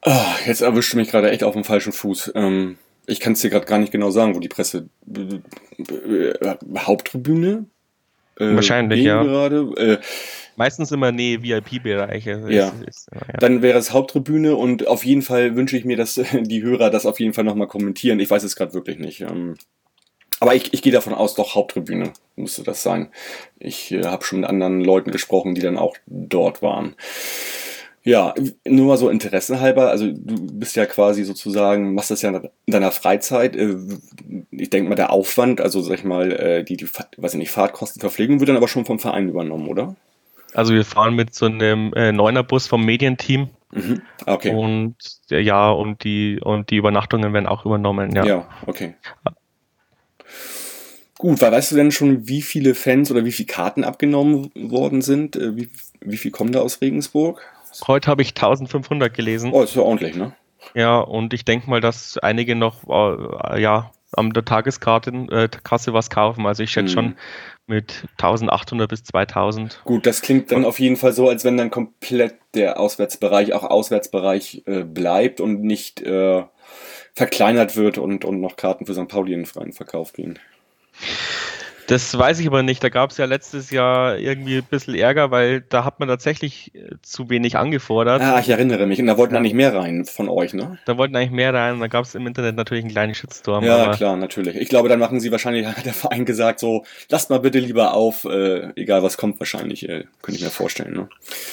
Oh, 0.03 0.11
jetzt 0.45 0.59
erwischt 0.59 0.91
du 0.91 0.97
mich 0.97 1.09
gerade 1.09 1.31
echt 1.31 1.45
auf 1.45 1.53
dem 1.53 1.63
falschen 1.63 1.93
Fuß. 1.93 2.33
Ähm, 2.35 2.77
ich 3.05 3.21
kann 3.21 3.31
es 3.31 3.39
dir 3.39 3.49
gerade 3.49 3.65
gar 3.65 3.79
nicht 3.79 3.93
genau 3.93 4.09
sagen, 4.09 4.35
wo 4.35 4.41
die 4.41 4.49
Presse. 4.49 4.89
Äh, 5.07 6.33
Haupttribüne? 6.77 7.65
Äh, 8.39 8.55
Wahrscheinlich, 8.55 9.03
ja. 9.03 9.23
Gerade? 9.23 9.69
Äh, 9.77 9.97
Meistens 10.57 10.91
immer 10.91 11.11
nee, 11.11 11.39
VIP-Bereiche. 11.41 12.45
Ja. 12.49 12.71
Ist, 12.87 13.09
ja. 13.13 13.37
Dann 13.39 13.61
wäre 13.61 13.77
es 13.77 13.93
Haupttribüne 13.93 14.55
und 14.55 14.87
auf 14.87 15.05
jeden 15.05 15.21
Fall 15.21 15.55
wünsche 15.55 15.77
ich 15.77 15.85
mir, 15.85 15.97
dass 15.97 16.15
die 16.33 16.63
Hörer 16.63 16.89
das 16.89 17.05
auf 17.05 17.19
jeden 17.19 17.33
Fall 17.33 17.43
nochmal 17.43 17.67
kommentieren. 17.67 18.19
Ich 18.19 18.29
weiß 18.29 18.43
es 18.43 18.55
gerade 18.55 18.73
wirklich 18.73 18.97
nicht. 18.97 19.21
Ähm, 19.21 19.55
aber 20.39 20.55
ich, 20.55 20.73
ich 20.73 20.81
gehe 20.81 20.91
davon 20.91 21.13
aus, 21.13 21.35
doch 21.35 21.55
Haupttribüne 21.55 22.13
müsste 22.35 22.63
das 22.63 22.83
sein. 22.83 23.09
Ich 23.59 23.91
äh, 23.91 24.05
habe 24.05 24.23
schon 24.23 24.41
mit 24.41 24.49
anderen 24.49 24.81
Leuten 24.81 25.11
gesprochen, 25.11 25.55
die 25.55 25.61
dann 25.61 25.77
auch 25.77 25.95
dort 26.05 26.61
waren. 26.61 26.95
Ja, 28.07 28.33
nur 28.65 28.85
mal 28.85 28.95
so 28.95 29.09
interessenhalber, 29.09 29.89
also 29.89 30.07
du 30.09 30.53
bist 30.53 30.77
ja 30.77 30.85
quasi 30.85 31.25
sozusagen, 31.25 31.93
machst 31.93 32.09
das 32.09 32.21
ja 32.21 32.29
in 32.29 32.71
deiner 32.71 32.91
Freizeit. 32.91 33.53
Äh, 33.57 33.75
ich 34.49 34.69
denke 34.69 34.87
mal, 34.87 34.95
der 34.95 35.11
Aufwand, 35.11 35.59
also 35.59 35.81
sag 35.81 35.95
ich 35.95 36.03
mal, 36.05 36.31
äh, 36.31 36.63
die, 36.63 36.77
die 36.77 36.87
weiß 37.17 37.33
ich 37.33 37.37
nicht, 37.37 37.51
Fahrtkosten, 37.51 37.99
Verpflegung 37.99 38.39
wird 38.39 38.47
dann 38.47 38.55
aber 38.55 38.69
schon 38.69 38.85
vom 38.85 38.97
Verein 38.97 39.27
übernommen, 39.27 39.67
oder? 39.67 39.97
Also 40.53 40.73
wir 40.73 40.85
fahren 40.85 41.15
mit 41.15 41.35
so 41.35 41.47
einem 41.47 41.91
äh, 41.95 42.13
Neunerbus 42.13 42.67
vom 42.67 42.85
Medienteam. 42.85 43.49
Mhm. 43.73 44.01
Okay. 44.25 44.55
Und 44.55 44.95
ja, 45.29 45.69
und 45.69 46.05
die 46.05 46.39
und 46.41 46.69
die 46.69 46.77
Übernachtungen 46.77 47.33
werden 47.33 47.45
auch 47.45 47.65
übernommen, 47.65 48.15
ja. 48.15 48.25
Ja, 48.25 48.47
okay. 48.67 48.95
Gut, 51.17 51.41
weil 51.41 51.51
weißt 51.51 51.73
du 51.73 51.75
denn 51.75 51.91
schon, 51.91 52.29
wie 52.29 52.41
viele 52.41 52.73
Fans 52.73 53.11
oder 53.11 53.25
wie 53.25 53.33
viele 53.33 53.47
Karten 53.47 53.83
abgenommen 53.83 54.49
worden 54.55 55.01
sind? 55.01 55.35
Äh, 55.35 55.57
wie, 55.57 55.69
wie 55.99 56.17
viel 56.17 56.31
kommen 56.31 56.53
da 56.53 56.61
aus 56.61 56.79
Regensburg? 56.79 57.45
Heute 57.85 58.09
habe 58.09 58.21
ich 58.21 58.29
1500 58.29 59.13
gelesen. 59.13 59.51
Oh, 59.53 59.61
ist 59.61 59.75
ja 59.75 59.81
ordentlich, 59.81 60.15
ne? 60.15 60.33
Ja, 60.73 60.99
und 60.99 61.33
ich 61.33 61.45
denke 61.45 61.69
mal, 61.69 61.81
dass 61.81 62.17
einige 62.17 62.55
noch 62.55 62.87
äh, 62.87 63.61
ja, 63.61 63.91
an 64.13 64.31
der 64.31 64.45
Tageskarte 64.45 65.11
äh, 65.31 65.49
Kasse 65.63 65.93
was 65.93 66.09
kaufen. 66.09 66.45
Also 66.45 66.63
ich 66.63 66.71
schätze 66.71 66.91
mhm. 66.91 66.93
schon 66.93 67.15
mit 67.67 68.05
1800 68.13 68.89
bis 68.89 69.03
2000. 69.03 69.81
Gut, 69.83 70.05
das 70.05 70.21
klingt 70.21 70.51
dann 70.51 70.65
auf 70.65 70.79
jeden 70.79 70.95
Fall 70.95 71.13
so, 71.13 71.27
als 71.27 71.43
wenn 71.43 71.57
dann 71.57 71.69
komplett 71.69 72.35
der 72.53 72.79
Auswärtsbereich 72.79 73.53
auch 73.53 73.63
Auswärtsbereich 73.63 74.63
äh, 74.65 74.83
bleibt 74.83 75.41
und 75.41 75.61
nicht 75.61 76.01
äh, 76.01 76.43
verkleinert 77.13 77.75
wird 77.75 77.97
und, 77.97 78.25
und 78.25 78.39
noch 78.39 78.55
Karten 78.55 78.85
für 78.85 78.93
St. 78.93 79.07
Pauli 79.07 79.33
in 79.33 79.45
freien 79.45 79.73
Verkauf 79.73 80.13
gehen. 80.13 80.39
Das 81.87 82.17
weiß 82.17 82.39
ich 82.39 82.47
aber 82.47 82.63
nicht. 82.63 82.83
Da 82.83 82.89
gab 82.89 83.11
es 83.11 83.17
ja 83.17 83.25
letztes 83.25 83.71
Jahr 83.71 84.17
irgendwie 84.17 84.57
ein 84.57 84.63
bisschen 84.63 84.93
Ärger, 84.93 85.31
weil 85.31 85.61
da 85.61 85.85
hat 85.85 85.99
man 85.99 86.09
tatsächlich 86.09 86.75
äh, 86.75 86.95
zu 87.01 87.29
wenig 87.29 87.57
angefordert. 87.57 88.21
Ah, 88.21 88.39
ich 88.39 88.49
erinnere 88.49 88.85
mich. 88.85 88.99
Und 88.99 89.07
da 89.07 89.17
wollten 89.17 89.33
ja. 89.33 89.39
eigentlich 89.39 89.53
mehr 89.53 89.73
rein 89.73 90.03
von 90.03 90.27
euch, 90.27 90.53
ne? 90.53 90.77
Da 90.85 90.97
wollten 90.97 91.15
eigentlich 91.15 91.31
mehr 91.31 91.53
rein. 91.53 91.79
Da 91.79 91.87
gab 91.87 92.03
es 92.03 92.13
im 92.13 92.27
Internet 92.27 92.55
natürlich 92.55 92.83
einen 92.83 92.91
kleinen 92.91 93.15
Shitstorm. 93.15 93.63
Ja, 93.63 93.91
klar, 93.93 94.17
natürlich. 94.17 94.57
Ich 94.57 94.67
glaube, 94.67 94.89
dann 94.89 94.99
machen 94.99 95.21
sie 95.21 95.31
wahrscheinlich, 95.31 95.65
hat 95.77 95.85
der 95.85 95.93
Verein 95.93 96.25
gesagt, 96.25 96.59
so, 96.59 96.83
lasst 97.09 97.29
mal 97.29 97.39
bitte 97.39 97.59
lieber 97.59 97.93
auf, 97.93 98.25
äh, 98.25 98.69
egal 98.75 99.01
was 99.01 99.15
kommt 99.15 99.39
wahrscheinlich, 99.39 99.87
äh, 99.87 100.03
könnte 100.21 100.39
ich 100.39 100.43
mir 100.43 100.51
vorstellen. 100.51 100.93
Ne? 100.93 101.09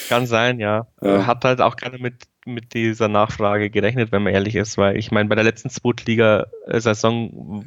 Kann 0.09 0.27
sein, 0.27 0.59
ja. 0.59 0.88
ja. 1.01 1.27
Hat 1.27 1.44
halt 1.44 1.61
auch 1.61 1.77
keiner 1.77 1.99
mit 1.99 2.14
mit 2.46 2.74
dieser 2.74 3.09
Nachfrage 3.09 3.70
gerechnet, 3.70 4.12
wenn 4.12 4.22
man 4.22 4.35
ehrlich 4.35 4.54
ist, 4.57 4.76
weil 4.78 4.96
ich 4.96 5.11
meine, 5.11 5.28
bei 5.28 5.35
der 5.35 5.44
letzten 5.44 5.70
Zweitliga-Saison 5.70 7.64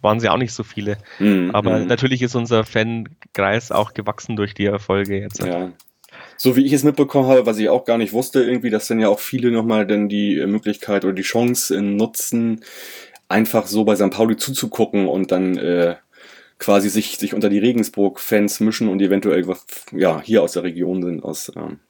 waren 0.00 0.20
sie 0.20 0.28
auch 0.28 0.36
nicht 0.36 0.52
so 0.52 0.62
viele. 0.62 0.98
Mm, 1.18 1.50
Aber 1.52 1.78
natürlich 1.80 2.22
ist 2.22 2.34
unser 2.34 2.64
Fankreis 2.64 3.72
auch 3.72 3.94
gewachsen 3.94 4.36
durch 4.36 4.54
die 4.54 4.66
Erfolge 4.66 5.20
jetzt. 5.20 5.40
Ja. 5.40 5.72
So 6.36 6.56
wie 6.56 6.64
ich 6.64 6.72
es 6.72 6.84
mitbekommen 6.84 7.28
habe, 7.28 7.46
was 7.46 7.58
ich 7.58 7.68
auch 7.68 7.84
gar 7.84 7.98
nicht 7.98 8.12
wusste, 8.12 8.42
irgendwie, 8.42 8.70
dass 8.70 8.88
dann 8.88 9.00
ja 9.00 9.08
auch 9.08 9.20
viele 9.20 9.50
nochmal 9.50 9.86
dann 9.86 10.08
die 10.08 10.44
Möglichkeit 10.46 11.04
oder 11.04 11.14
die 11.14 11.22
Chance 11.22 11.80
nutzen, 11.80 12.62
einfach 13.28 13.66
so 13.66 13.84
bei 13.84 13.96
St. 13.96 14.10
Pauli 14.10 14.36
zuzugucken 14.36 15.06
und 15.06 15.32
dann 15.32 15.56
äh, 15.56 15.96
quasi 16.58 16.88
sich, 16.88 17.16
sich 17.18 17.34
unter 17.34 17.48
die 17.48 17.58
Regensburg-Fans 17.58 18.60
mischen 18.60 18.88
und 18.88 19.00
eventuell 19.00 19.44
ja, 19.92 20.20
hier 20.22 20.42
aus 20.42 20.52
der 20.52 20.62
Region 20.62 21.02
sind, 21.02 21.24
aus, 21.24 21.50
ähm, 21.56 21.80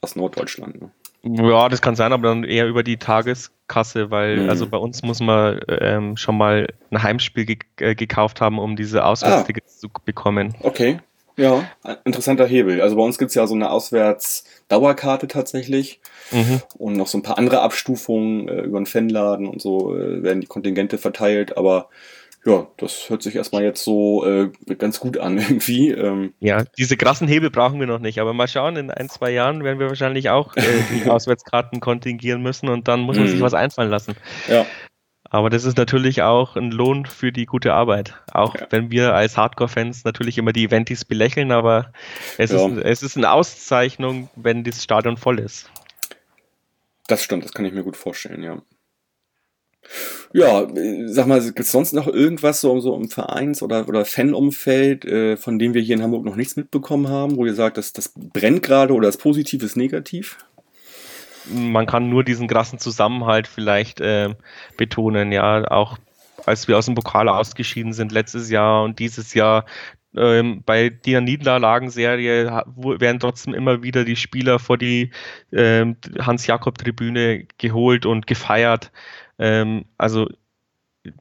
aus 0.00 0.16
Norddeutschland. 0.16 0.80
Ne? 0.80 0.90
Ja, 1.28 1.68
das 1.68 1.82
kann 1.82 1.96
sein, 1.96 2.12
aber 2.12 2.28
dann 2.28 2.44
eher 2.44 2.66
über 2.66 2.82
die 2.82 2.98
Tageskasse, 2.98 4.10
weil 4.10 4.42
mhm. 4.42 4.50
also 4.50 4.68
bei 4.68 4.78
uns 4.78 5.02
muss 5.02 5.20
man 5.20 5.60
ähm, 5.68 6.16
schon 6.16 6.36
mal 6.38 6.68
ein 6.90 7.02
Heimspiel 7.02 7.46
ge 7.46 7.58
äh, 7.78 7.94
gekauft 7.94 8.40
haben, 8.40 8.58
um 8.58 8.76
diese 8.76 9.04
Auswärtstickets 9.04 9.76
ah. 9.76 9.80
zu 9.80 9.88
bekommen. 10.04 10.54
Okay. 10.60 11.00
Ja, 11.38 11.68
interessanter 12.04 12.46
Hebel. 12.46 12.80
Also 12.80 12.96
bei 12.96 13.02
uns 13.02 13.18
gibt 13.18 13.28
es 13.28 13.34
ja 13.34 13.46
so 13.46 13.54
eine 13.54 13.70
Auswärts-Dauerkarte 13.70 15.28
tatsächlich 15.28 16.00
mhm. 16.32 16.62
und 16.78 16.96
noch 16.96 17.08
so 17.08 17.18
ein 17.18 17.22
paar 17.22 17.36
andere 17.36 17.60
Abstufungen 17.60 18.48
äh, 18.48 18.62
über 18.62 18.80
den 18.80 18.86
Fanladen 18.86 19.46
und 19.46 19.60
so 19.60 19.94
äh, 19.94 20.22
werden 20.22 20.40
die 20.40 20.46
Kontingente 20.46 20.96
verteilt, 20.96 21.58
aber 21.58 21.90
ja, 22.46 22.68
das 22.76 23.10
hört 23.10 23.24
sich 23.24 23.34
erstmal 23.34 23.64
jetzt 23.64 23.82
so 23.82 24.24
äh, 24.24 24.50
ganz 24.76 25.00
gut 25.00 25.18
an 25.18 25.36
irgendwie. 25.38 25.90
Ähm. 25.90 26.32
Ja, 26.38 26.64
diese 26.78 26.96
krassen 26.96 27.26
Hebel 27.26 27.50
brauchen 27.50 27.80
wir 27.80 27.88
noch 27.88 27.98
nicht, 27.98 28.20
aber 28.20 28.32
mal 28.32 28.46
schauen, 28.46 28.76
in 28.76 28.90
ein, 28.90 29.08
zwei 29.08 29.30
Jahren 29.30 29.64
werden 29.64 29.80
wir 29.80 29.88
wahrscheinlich 29.88 30.30
auch 30.30 30.56
äh, 30.56 30.62
die 30.94 31.10
Auswärtskarten 31.10 31.80
kontingieren 31.80 32.42
müssen 32.42 32.68
und 32.68 32.86
dann 32.86 33.00
muss 33.00 33.18
man 33.18 33.26
sich 33.26 33.40
mhm. 33.40 33.42
was 33.42 33.54
einfallen 33.54 33.90
lassen. 33.90 34.14
Ja. 34.48 34.64
Aber 35.28 35.50
das 35.50 35.64
ist 35.64 35.76
natürlich 35.76 36.22
auch 36.22 36.54
ein 36.54 36.70
Lohn 36.70 37.04
für 37.04 37.32
die 37.32 37.46
gute 37.46 37.74
Arbeit. 37.74 38.14
Auch 38.32 38.54
ja. 38.54 38.68
wenn 38.70 38.92
wir 38.92 39.14
als 39.14 39.36
Hardcore-Fans 39.36 40.04
natürlich 40.04 40.38
immer 40.38 40.52
die 40.52 40.64
Eventis 40.64 41.04
belächeln, 41.04 41.50
aber 41.50 41.92
es, 42.38 42.52
ja. 42.52 42.64
ist, 42.64 42.78
es 42.78 43.02
ist 43.02 43.16
eine 43.16 43.32
Auszeichnung, 43.32 44.28
wenn 44.36 44.62
das 44.62 44.84
Stadion 44.84 45.16
voll 45.16 45.40
ist. 45.40 45.68
Das 47.08 47.24
stimmt, 47.24 47.44
das 47.44 47.52
kann 47.52 47.64
ich 47.64 47.72
mir 47.72 47.82
gut 47.82 47.96
vorstellen, 47.96 48.44
ja. 48.44 48.62
Ja, 50.32 50.66
sag 51.06 51.26
mal, 51.26 51.40
gibt 51.40 51.60
es 51.60 51.72
sonst 51.72 51.92
noch 51.92 52.06
irgendwas 52.06 52.60
so, 52.60 52.78
so 52.80 52.94
im 52.94 53.08
Vereins- 53.08 53.62
oder, 53.62 53.88
oder 53.88 54.04
Fanumfeld, 54.04 55.04
äh, 55.04 55.36
von 55.36 55.58
dem 55.58 55.74
wir 55.74 55.82
hier 55.82 55.96
in 55.96 56.02
Hamburg 56.02 56.24
noch 56.24 56.36
nichts 56.36 56.56
mitbekommen 56.56 57.08
haben, 57.08 57.36
wo 57.36 57.46
ihr 57.46 57.54
sagt, 57.54 57.78
dass 57.78 57.92
das 57.92 58.12
brennt 58.14 58.62
gerade 58.62 58.92
oder 58.92 59.08
das 59.08 59.16
Positiv 59.16 59.62
ist 59.62 59.76
negativ? 59.76 60.38
Man 61.48 61.86
kann 61.86 62.10
nur 62.10 62.24
diesen 62.24 62.48
krassen 62.48 62.78
Zusammenhalt 62.78 63.46
vielleicht 63.46 64.00
äh, 64.00 64.34
betonen, 64.76 65.30
ja, 65.32 65.70
auch 65.70 65.98
als 66.44 66.68
wir 66.68 66.76
aus 66.76 66.86
dem 66.86 66.94
Pokal 66.94 67.28
ausgeschieden 67.28 67.92
sind 67.92 68.12
letztes 68.12 68.50
Jahr 68.50 68.82
und 68.84 68.98
dieses 68.98 69.34
Jahr 69.34 69.64
ähm, 70.16 70.62
bei 70.64 70.88
der 70.88 71.20
Niederlagenserie 71.20 72.46
werden 72.46 73.20
trotzdem 73.20 73.54
immer 73.54 73.82
wieder 73.82 74.04
die 74.04 74.16
Spieler 74.16 74.58
vor 74.58 74.78
die 74.78 75.10
ähm, 75.52 75.96
Hans-Jakob-Tribüne 76.18 77.46
geholt 77.58 78.06
und 78.06 78.26
gefeiert. 78.26 78.90
Ähm, 79.38 79.84
also 79.98 80.28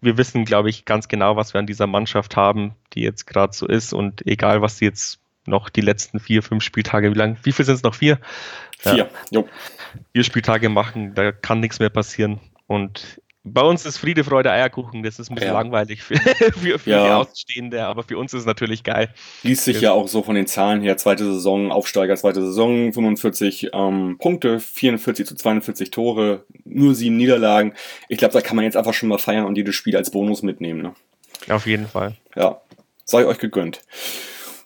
wir 0.02 0.18
wissen, 0.18 0.46
glaube 0.46 0.70
ich, 0.70 0.86
ganz 0.86 1.08
genau, 1.08 1.36
was 1.36 1.54
wir 1.54 1.60
an 1.60 1.68
dieser 1.68 1.88
Mannschaft 1.88 2.36
haben, 2.36 2.76
die 2.94 3.02
jetzt 3.02 3.28
gerade 3.28 3.54
so 3.54 3.68
ist. 3.68 3.94
Und 3.94 4.26
egal, 4.26 4.62
was 4.62 4.78
sie 4.78 4.86
jetzt 4.86 5.20
noch 5.46 5.70
die 5.70 5.82
letzten 5.82 6.20
vier, 6.20 6.42
fünf 6.42 6.64
Spieltage, 6.64 7.12
wie 7.14 7.18
lang, 7.18 7.38
wie 7.44 7.52
viel 7.52 7.66
sind 7.66 7.76
es 7.76 7.84
noch? 7.84 7.96
Vier? 7.96 8.20
Vier, 8.80 8.96
ja. 8.96 9.08
jo. 9.32 9.48
Vier 10.14 10.24
Spieltage 10.24 10.70
machen, 10.70 11.14
da 11.14 11.32
kann 11.32 11.60
nichts 11.60 11.80
mehr 11.80 11.90
passieren. 11.90 12.40
Und 12.68 13.22
bei 13.48 13.62
uns 13.62 13.86
ist 13.86 13.98
Friede, 13.98 14.24
Freude, 14.24 14.52
Eierkuchen. 14.52 15.04
Das 15.04 15.20
ist 15.20 15.30
ein 15.30 15.36
bisschen 15.36 15.54
ja. 15.54 15.60
langweilig 15.60 16.02
für, 16.02 16.16
für, 16.20 16.80
für 16.80 16.90
ja. 16.90 17.06
die 17.06 17.12
Außenstehende, 17.12 17.86
aber 17.86 18.02
für 18.02 18.18
uns 18.18 18.34
ist 18.34 18.42
es 18.42 18.46
natürlich 18.46 18.84
geil. 18.84 19.10
Liest 19.44 19.66
sich 19.66 19.80
ja 19.82 19.92
auch 19.92 20.08
so 20.08 20.24
von 20.24 20.34
den 20.34 20.48
Zahlen 20.48 20.82
her. 20.82 20.98
Zweite 20.98 21.26
Saison, 21.26 21.72
Aufsteiger, 21.72 22.16
zweite 22.16 22.42
Saison, 22.42 22.92
45 22.92 23.70
ähm, 23.72 24.18
Punkte, 24.20 24.60
44 24.60 25.28
zu 25.28 25.36
42 25.36 25.92
Tore, 25.92 26.44
nur 26.66 26.96
sieben 26.96 27.18
Niederlagen. 27.18 27.74
Ich 28.10 28.18
glaube, 28.18 28.34
da 28.34 28.42
kann 28.42 28.56
man 28.56 28.66
jetzt 28.66 28.78
einfach 28.78 28.96
schon 28.96 29.10
mal 29.10 29.20
feiern 29.20 29.46
und 29.46 29.58
jedes 29.58 29.76
Spiel 29.76 29.96
als 29.96 30.10
Bonus 30.10 30.42
mitnehmen. 30.42 30.82
Ne? 30.82 30.94
Auf 31.50 31.68
jeden 31.68 31.88
Fall. 31.88 32.16
Ja, 32.36 32.62
sei 33.04 33.26
euch 33.26 33.38
gegönnt. 33.38 33.82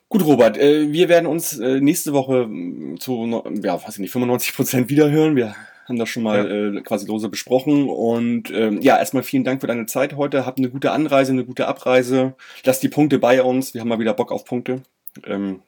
Gut, 0.07 0.25
Robert, 0.25 0.57
äh, 0.57 0.91
wir 0.91 1.09
werden 1.09 1.27
uns 1.27 1.59
äh, 1.59 1.81
nächste 1.81 2.13
Woche 2.13 2.49
zu, 2.97 3.43
ja, 3.61 3.83
weiß 3.83 3.95
ich 3.95 3.99
nicht, 3.99 4.11
95 4.11 4.55
Prozent 4.55 4.89
wiederhören. 4.89 5.35
Wir 5.35 5.53
haben 5.89 5.99
das 5.99 6.09
schon 6.09 6.23
mal 6.23 6.37
ja. 6.37 6.77
äh, 6.77 6.81
quasi 6.81 7.07
lose 7.07 7.29
besprochen. 7.29 7.89
Und 7.89 8.51
ähm, 8.51 8.81
ja, 8.81 8.97
erstmal 8.97 9.23
vielen 9.23 9.43
Dank 9.43 9.61
für 9.61 9.67
deine 9.67 9.87
Zeit 9.87 10.15
heute. 10.15 10.45
Habt 10.45 10.59
eine 10.59 10.69
gute 10.69 10.91
Anreise, 10.91 11.31
eine 11.31 11.45
gute 11.45 11.67
Abreise. 11.67 12.35
Lass 12.63 12.79
die 12.79 12.89
Punkte 12.89 13.19
bei 13.19 13.43
uns. 13.43 13.73
Wir 13.73 13.81
haben 13.81 13.89
mal 13.89 13.99
wieder 13.99 14.13
Bock 14.13 14.31
auf 14.31 14.45
Punkte. 14.45 14.83
Ähm, 15.25 15.61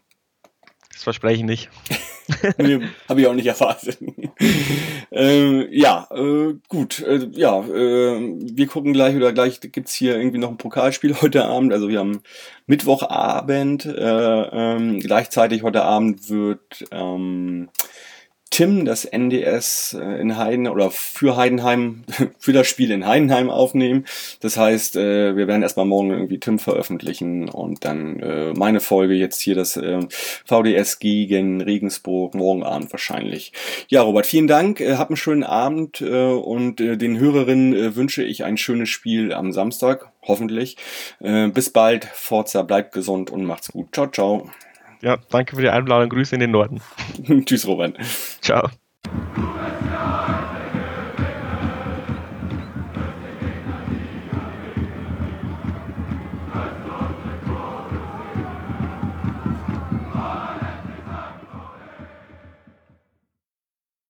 das 0.93 1.03
verspreche 1.03 1.37
ich 1.37 1.43
nicht. 1.43 1.69
nee, 2.57 2.79
habe 3.09 3.21
ich 3.21 3.27
auch 3.27 3.33
nicht 3.33 3.47
erwartet. 3.47 3.97
ähm, 5.11 5.67
ja, 5.71 6.07
äh, 6.11 6.53
gut. 6.67 6.99
Äh, 6.99 7.29
ja, 7.31 7.59
äh, 7.59 8.35
wir 8.39 8.67
gucken 8.67 8.93
gleich 8.93 9.15
oder 9.15 9.33
gleich 9.33 9.59
gibt's 9.61 9.95
hier 9.95 10.17
irgendwie 10.17 10.37
noch 10.37 10.49
ein 10.49 10.57
Pokalspiel 10.57 11.15
heute 11.21 11.45
Abend. 11.45 11.73
Also 11.73 11.89
wir 11.89 11.99
haben 11.99 12.21
Mittwochabend. 12.67 13.85
Äh, 13.85 13.91
ähm, 13.91 14.99
gleichzeitig 14.99 15.63
heute 15.63 15.83
Abend 15.83 16.29
wird 16.29 16.85
ähm, 16.91 17.69
Tim 18.51 18.83
das 18.83 19.05
NDS 19.05 19.97
äh, 19.99 20.19
in 20.19 20.37
Heiden 20.37 20.67
oder 20.67 20.91
für 20.91 21.37
Heidenheim, 21.37 22.03
für 22.37 22.51
das 22.51 22.67
Spiel 22.67 22.91
in 22.91 23.07
Heidenheim 23.07 23.49
aufnehmen. 23.49 24.05
Das 24.41 24.57
heißt, 24.57 24.97
äh, 24.97 25.37
wir 25.37 25.47
werden 25.47 25.63
erstmal 25.63 25.85
morgen 25.85 26.11
irgendwie 26.11 26.37
Tim 26.37 26.59
veröffentlichen 26.59 27.47
und 27.47 27.85
dann 27.85 28.19
äh, 28.19 28.53
meine 28.53 28.81
Folge 28.81 29.13
jetzt 29.13 29.39
hier 29.41 29.55
das 29.55 29.79
VDS 30.45 30.99
gegen 30.99 31.61
Regensburg 31.61 32.35
morgen 32.35 32.63
Abend 32.63 32.91
wahrscheinlich. 32.91 33.53
Ja, 33.87 34.01
Robert, 34.01 34.25
vielen 34.25 34.47
Dank. 34.47 34.81
Hab 34.81 35.09
einen 35.09 35.15
schönen 35.15 35.43
Abend 35.43 36.01
und 36.01 36.79
den 36.79 37.19
Hörerinnen 37.19 37.95
wünsche 37.95 38.23
ich 38.23 38.43
ein 38.43 38.57
schönes 38.57 38.89
Spiel 38.89 39.33
am 39.33 39.53
Samstag, 39.53 40.11
hoffentlich. 40.21 40.75
Bis 41.19 41.69
bald. 41.69 42.05
Forza, 42.05 42.63
bleibt 42.63 42.93
gesund 42.93 43.31
und 43.31 43.45
macht's 43.45 43.71
gut. 43.71 43.87
Ciao, 43.93 44.07
ciao. 44.07 44.49
Ja, 45.01 45.17
danke 45.29 45.55
für 45.55 45.61
die 45.61 45.69
Einladung. 45.69 46.09
Grüße 46.09 46.35
in 46.35 46.41
den 46.41 46.51
Norden. 46.51 46.81
Tschüss, 47.45 47.67
Robert. 47.67 47.97
Ciao. 48.41 48.69